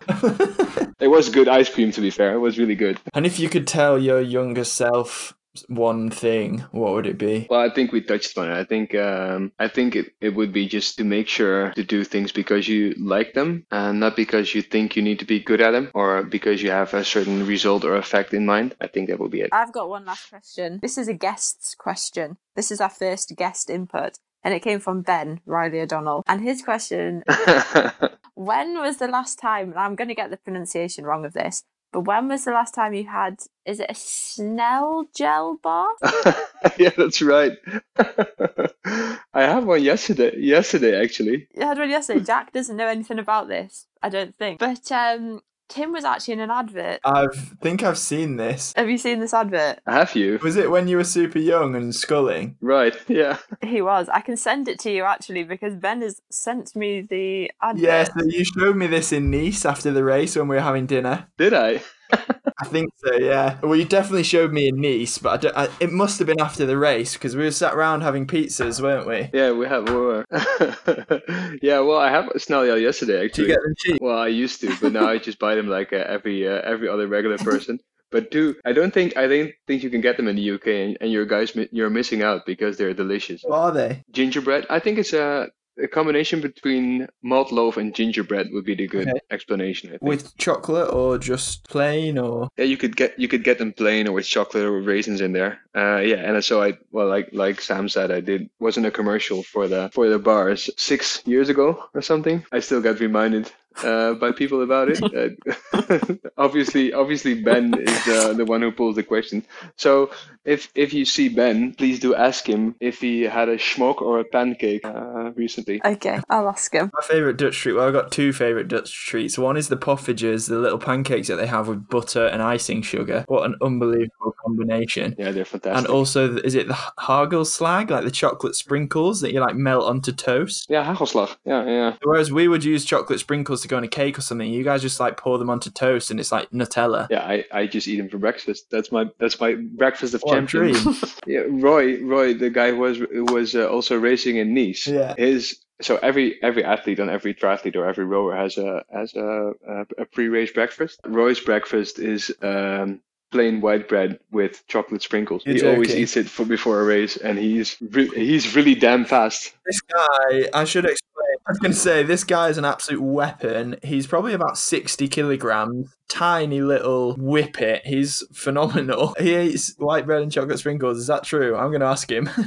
[1.00, 2.34] It was good ice cream, to be fair.
[2.34, 3.00] It was really good.
[3.14, 5.34] and if you could tell your younger self
[5.68, 7.48] one thing, what would it be?
[7.50, 8.58] Well, I think we touched on it.
[8.58, 12.04] I think um, I think it, it would be just to make sure to do
[12.04, 15.62] things because you like them and not because you think you need to be good
[15.62, 18.76] at them or because you have a certain result or effect in mind.
[18.82, 19.50] I think that would be it.
[19.52, 20.80] I've got one last question.
[20.82, 22.38] This is a guest's question.
[22.56, 24.18] This is our first guest input.
[24.44, 26.24] And it came from Ben Riley O'Donnell.
[26.28, 27.24] And his question
[28.36, 31.64] When was the last time, and I'm going to get the pronunciation wrong of this,
[31.96, 35.88] but when was the last time you had, is it a Snelle Jelle bar?
[36.78, 37.54] yeah, that's right.
[37.96, 40.38] I had one yesterday.
[40.38, 41.48] Yesterday, actually.
[41.56, 42.20] You had one yesterday.
[42.20, 44.60] Jack doesn't know anything about this, I don't think.
[44.60, 47.00] But um, Tim was actually in an advert.
[47.04, 47.28] I
[47.62, 48.74] think I've seen this.
[48.76, 49.80] Have you seen this advert?
[49.88, 50.40] Have you?
[50.44, 52.58] Was it when you were super young and sculling?
[52.62, 52.96] Right.
[53.16, 53.38] Yeah.
[53.62, 54.10] He was.
[54.10, 57.82] I can send it to you actually because Ben has sent me the advert.
[57.82, 60.86] Yeah, so you showed me this in Nice after the race when we were having
[60.86, 61.28] dinner.
[61.38, 61.82] Did I?
[62.58, 63.60] I think so, yeah.
[63.62, 66.40] Well, you definitely showed me in Nice, but I don't, I, it must have been
[66.40, 69.30] after the race because we were sat around having pizzas, weren't we?
[69.34, 69.90] Yeah, we have.
[69.90, 70.26] We were.
[71.62, 71.80] yeah.
[71.80, 73.28] Well, I have a Snell yesterday.
[73.28, 73.44] Did Actually.
[73.44, 74.02] you get them cheap?
[74.02, 76.88] Well, I used to, but now I just buy them like uh, every uh, every
[76.88, 77.80] other regular person.
[78.12, 80.68] But do I don't think I don't think you can get them in the UK,
[80.68, 83.42] and, and your guys you're missing out because they're delicious.
[83.44, 84.04] What are they?
[84.12, 84.66] Gingerbread.
[84.70, 85.50] I think it's a,
[85.82, 89.20] a combination between malt loaf and gingerbread would be the good Okay.
[89.32, 89.90] explanation.
[89.90, 90.02] I think.
[90.04, 92.48] With chocolate or just plain or?
[92.58, 95.22] yeah, you could get you could get them plain or with chocolate or with raisins
[95.22, 95.60] in there.
[95.76, 99.44] Uh, yeah, and so I well like like Sam said, I did wasn't a commercial
[99.44, 102.46] for the for the bars six years ago or something.
[102.52, 103.52] I still got reminded
[103.84, 105.02] uh, by people about it.
[105.76, 106.00] Uh,
[106.38, 109.46] obviously, obviously Ben is uh, the one who pulls the question.
[109.78, 110.10] So
[110.44, 114.20] if if you see Ben, please do ask him if he had a schmock or
[114.20, 115.82] a pancake uh, recently.
[115.86, 116.92] Okay, I'll ask him.
[116.94, 119.38] My favourite Dutch treat, well, I've got two favourite Dutch treats.
[119.38, 123.26] One is the poffertjes, the little pancakes that they have with butter and icing sugar.
[123.28, 125.16] What an unbelievable combination.
[125.18, 125.78] Yeah, they're fantastic.
[125.78, 130.12] And also, is it the hagelslag, like the chocolate sprinkles that you like melt onto
[130.12, 130.68] toast?
[130.70, 131.36] yeah, hagelslag.
[131.46, 131.96] Yeah, yeah.
[132.04, 134.82] Whereas we would use chocolate sprinkles to go on a cake or something, you guys
[134.82, 137.08] just like pour them onto toast and it's like Nutella.
[137.10, 138.70] Yeah, I, I just eat them for breakfast.
[138.72, 141.16] That's my that's my breakfast of What champions.
[141.28, 144.88] Yeah, Roy, Roy, the guy who was who was uh, also racing in Nice.
[144.88, 145.16] Yeah.
[145.18, 149.52] His so every every athlete and every triathlete or every rower has a has a
[149.68, 151.00] a, a pre-race breakfast.
[151.06, 153.02] Roy's breakfast is um,
[153.32, 155.44] plain white bread with chocolate sprinkles.
[155.46, 159.04] You're he always eats it for before a race, and he's re- he's really damn
[159.06, 159.54] fast.
[159.66, 161.15] This guy, I should explain.
[161.48, 163.78] I was going to say, this guy is an absolute weapon.
[163.84, 167.82] He's probably about 60 kilograms, tiny little whippet.
[167.86, 169.14] He's phenomenal.
[169.20, 170.98] He eats white bread and chocolate sprinkles.
[170.98, 171.56] Is that true?
[171.56, 172.30] I'm going to ask him.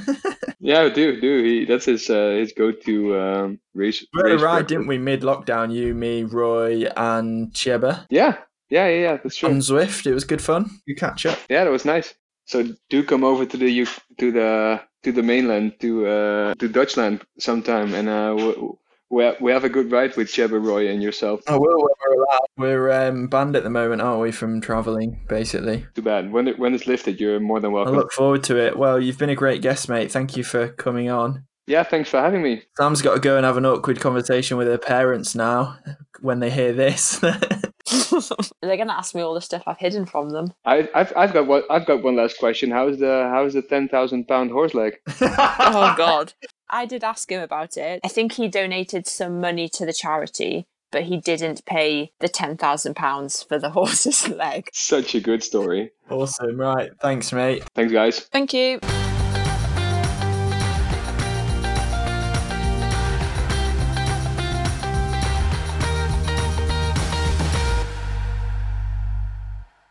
[0.60, 1.64] Yeah, do do he?
[1.64, 4.04] That's his uh, his go-to um, race.
[4.12, 4.98] we had a race ride, didn't we?
[4.98, 8.36] Mid lockdown, you, me, Roy, and Cheba Yeah,
[8.68, 9.16] yeah, yeah, yeah.
[9.22, 9.50] That's true.
[9.50, 10.04] on Zwift.
[10.06, 10.68] It was good fun.
[10.84, 11.38] You catch up.
[11.48, 12.12] Yeah, that was nice.
[12.44, 13.86] So do come over to the
[14.18, 18.54] to the to the mainland to uh, to Dutchland sometime, and uh, we
[19.10, 21.40] we we have a good ride with Cheba Roy and yourself.
[21.46, 22.46] I will when we're allowed.
[22.56, 25.86] We're um, banned at the moment, aren't we, from travelling, basically.
[25.94, 26.30] Too bad.
[26.32, 27.94] When it when it's lifted, you're more than welcome.
[27.94, 28.78] I look forward to it.
[28.78, 30.12] Well, you've been a great guest, mate.
[30.12, 31.44] Thank you for coming on.
[31.66, 32.62] Yeah, thanks for having me.
[32.78, 35.78] Sam's got to go and have an awkward conversation with her parents now
[36.20, 37.20] when they hear this.
[38.62, 40.52] They're gonna ask me all the stuff I've hidden from them.
[40.64, 42.70] I, I've I've got one I've got one last question.
[42.70, 44.98] How's the how's the ten thousand pound horse leg?
[45.20, 46.32] Oh God.
[46.70, 48.00] I did ask him about it.
[48.04, 52.56] I think he donated some money to the charity, but he didn't pay the ten
[52.58, 54.68] thousand pounds for the horse's leg.
[54.72, 55.92] Such a good story.
[56.10, 56.60] awesome.
[56.60, 56.90] Right.
[57.00, 57.64] Thanks, mate.
[57.74, 58.20] Thanks, guys.
[58.20, 58.80] Thank you.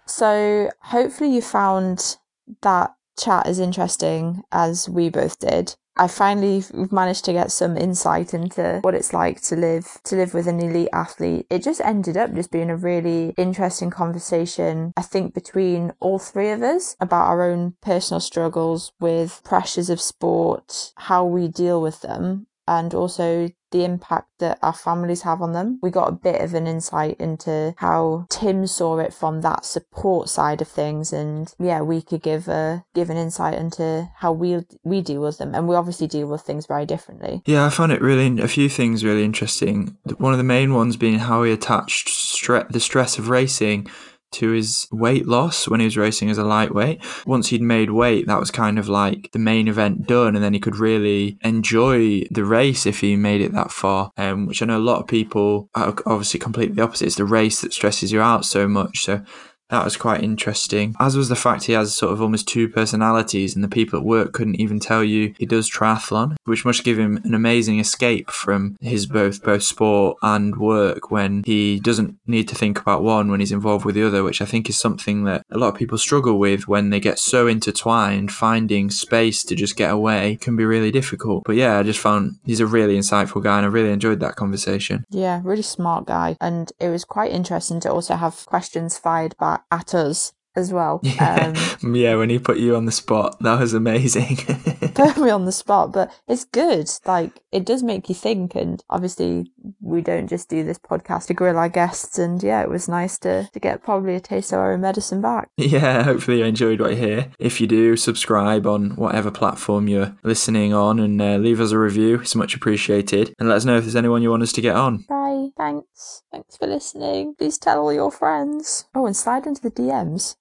[0.06, 2.18] So hopefully you found
[2.62, 5.76] that chat as interesting as we both did.
[5.98, 10.34] I finally managed to get some insight into what it's like to live to live
[10.34, 11.48] with an elite athlete.
[11.50, 16.52] It just ended up just being a really interesting conversation, I think, between all three
[16.52, 22.02] of us about our own personal struggles with pressures of sport, how we deal with
[22.02, 25.80] them, and also the impact that our families have on them.
[25.82, 30.30] We got a bit of an insight into how Tim saw it from that support
[30.30, 34.66] side of things, and yeah, we could give a give an insight into how we
[34.84, 37.42] we deal with them, and we obviously deal with things very differently.
[37.46, 39.98] Yeah, I found it really a few things really interesting.
[40.18, 43.88] One of the main ones being how he attached stre- the stress of racing
[44.32, 47.02] to his weight loss when he was racing as a lightweight.
[47.26, 50.54] Once he'd made weight, that was kind of like the main event done, and then
[50.54, 54.12] he could really enjoy the race if he made it that far.
[54.18, 57.06] Um, which I know a lot of people are obviously completely the opposite.
[57.06, 59.04] It's the race that stresses you out so much.
[59.04, 59.24] So
[59.70, 60.96] that was quite interesting.
[61.00, 64.06] As was the fact he has sort of almost two personalities, and the people at
[64.06, 68.32] work couldn't even tell you he does triathlon, which must give him an amazing escape
[68.32, 73.30] from his both both sport and work when he doesn't need to think about one
[73.30, 75.76] when he's involved with the other, which I think is something that a lot of
[75.76, 78.32] people struggle with when they get so intertwined.
[78.32, 81.44] Finding space to just get away can be really difficult.
[81.46, 84.36] But yeah, I just found he's a really insightful guy, and I really enjoyed that
[84.36, 85.04] conversation.
[85.10, 89.57] Yeah, really smart guy, and it was quite interesting to also have questions fired back
[89.72, 91.02] at us as well.
[91.28, 94.38] Um, yeah, when he put you on the spot, that was amazing.
[94.96, 96.90] put me on the spot, but it's good.
[97.06, 99.52] Like it does make you think, and obviously
[99.82, 102.18] we don't just do this podcast to grill our guests.
[102.18, 105.22] And yeah, it was nice to to get probably a taste of our own medicine
[105.22, 105.50] back.
[105.68, 107.32] Yeah, hopefully you enjoyed what you hear.
[107.40, 111.78] If you do, subscribe on whatever platform you're listening on and uh, leave us a
[111.78, 112.22] review.
[112.22, 113.36] It's much appreciated.
[113.38, 115.06] And let us know if there's anyone you want us to get on.
[115.10, 115.50] Bye.
[115.58, 116.24] Thanks.
[116.32, 117.36] Thanks for listening.
[117.38, 118.86] Please tell all your friends.
[118.96, 120.38] Oh, and slide into the DMs.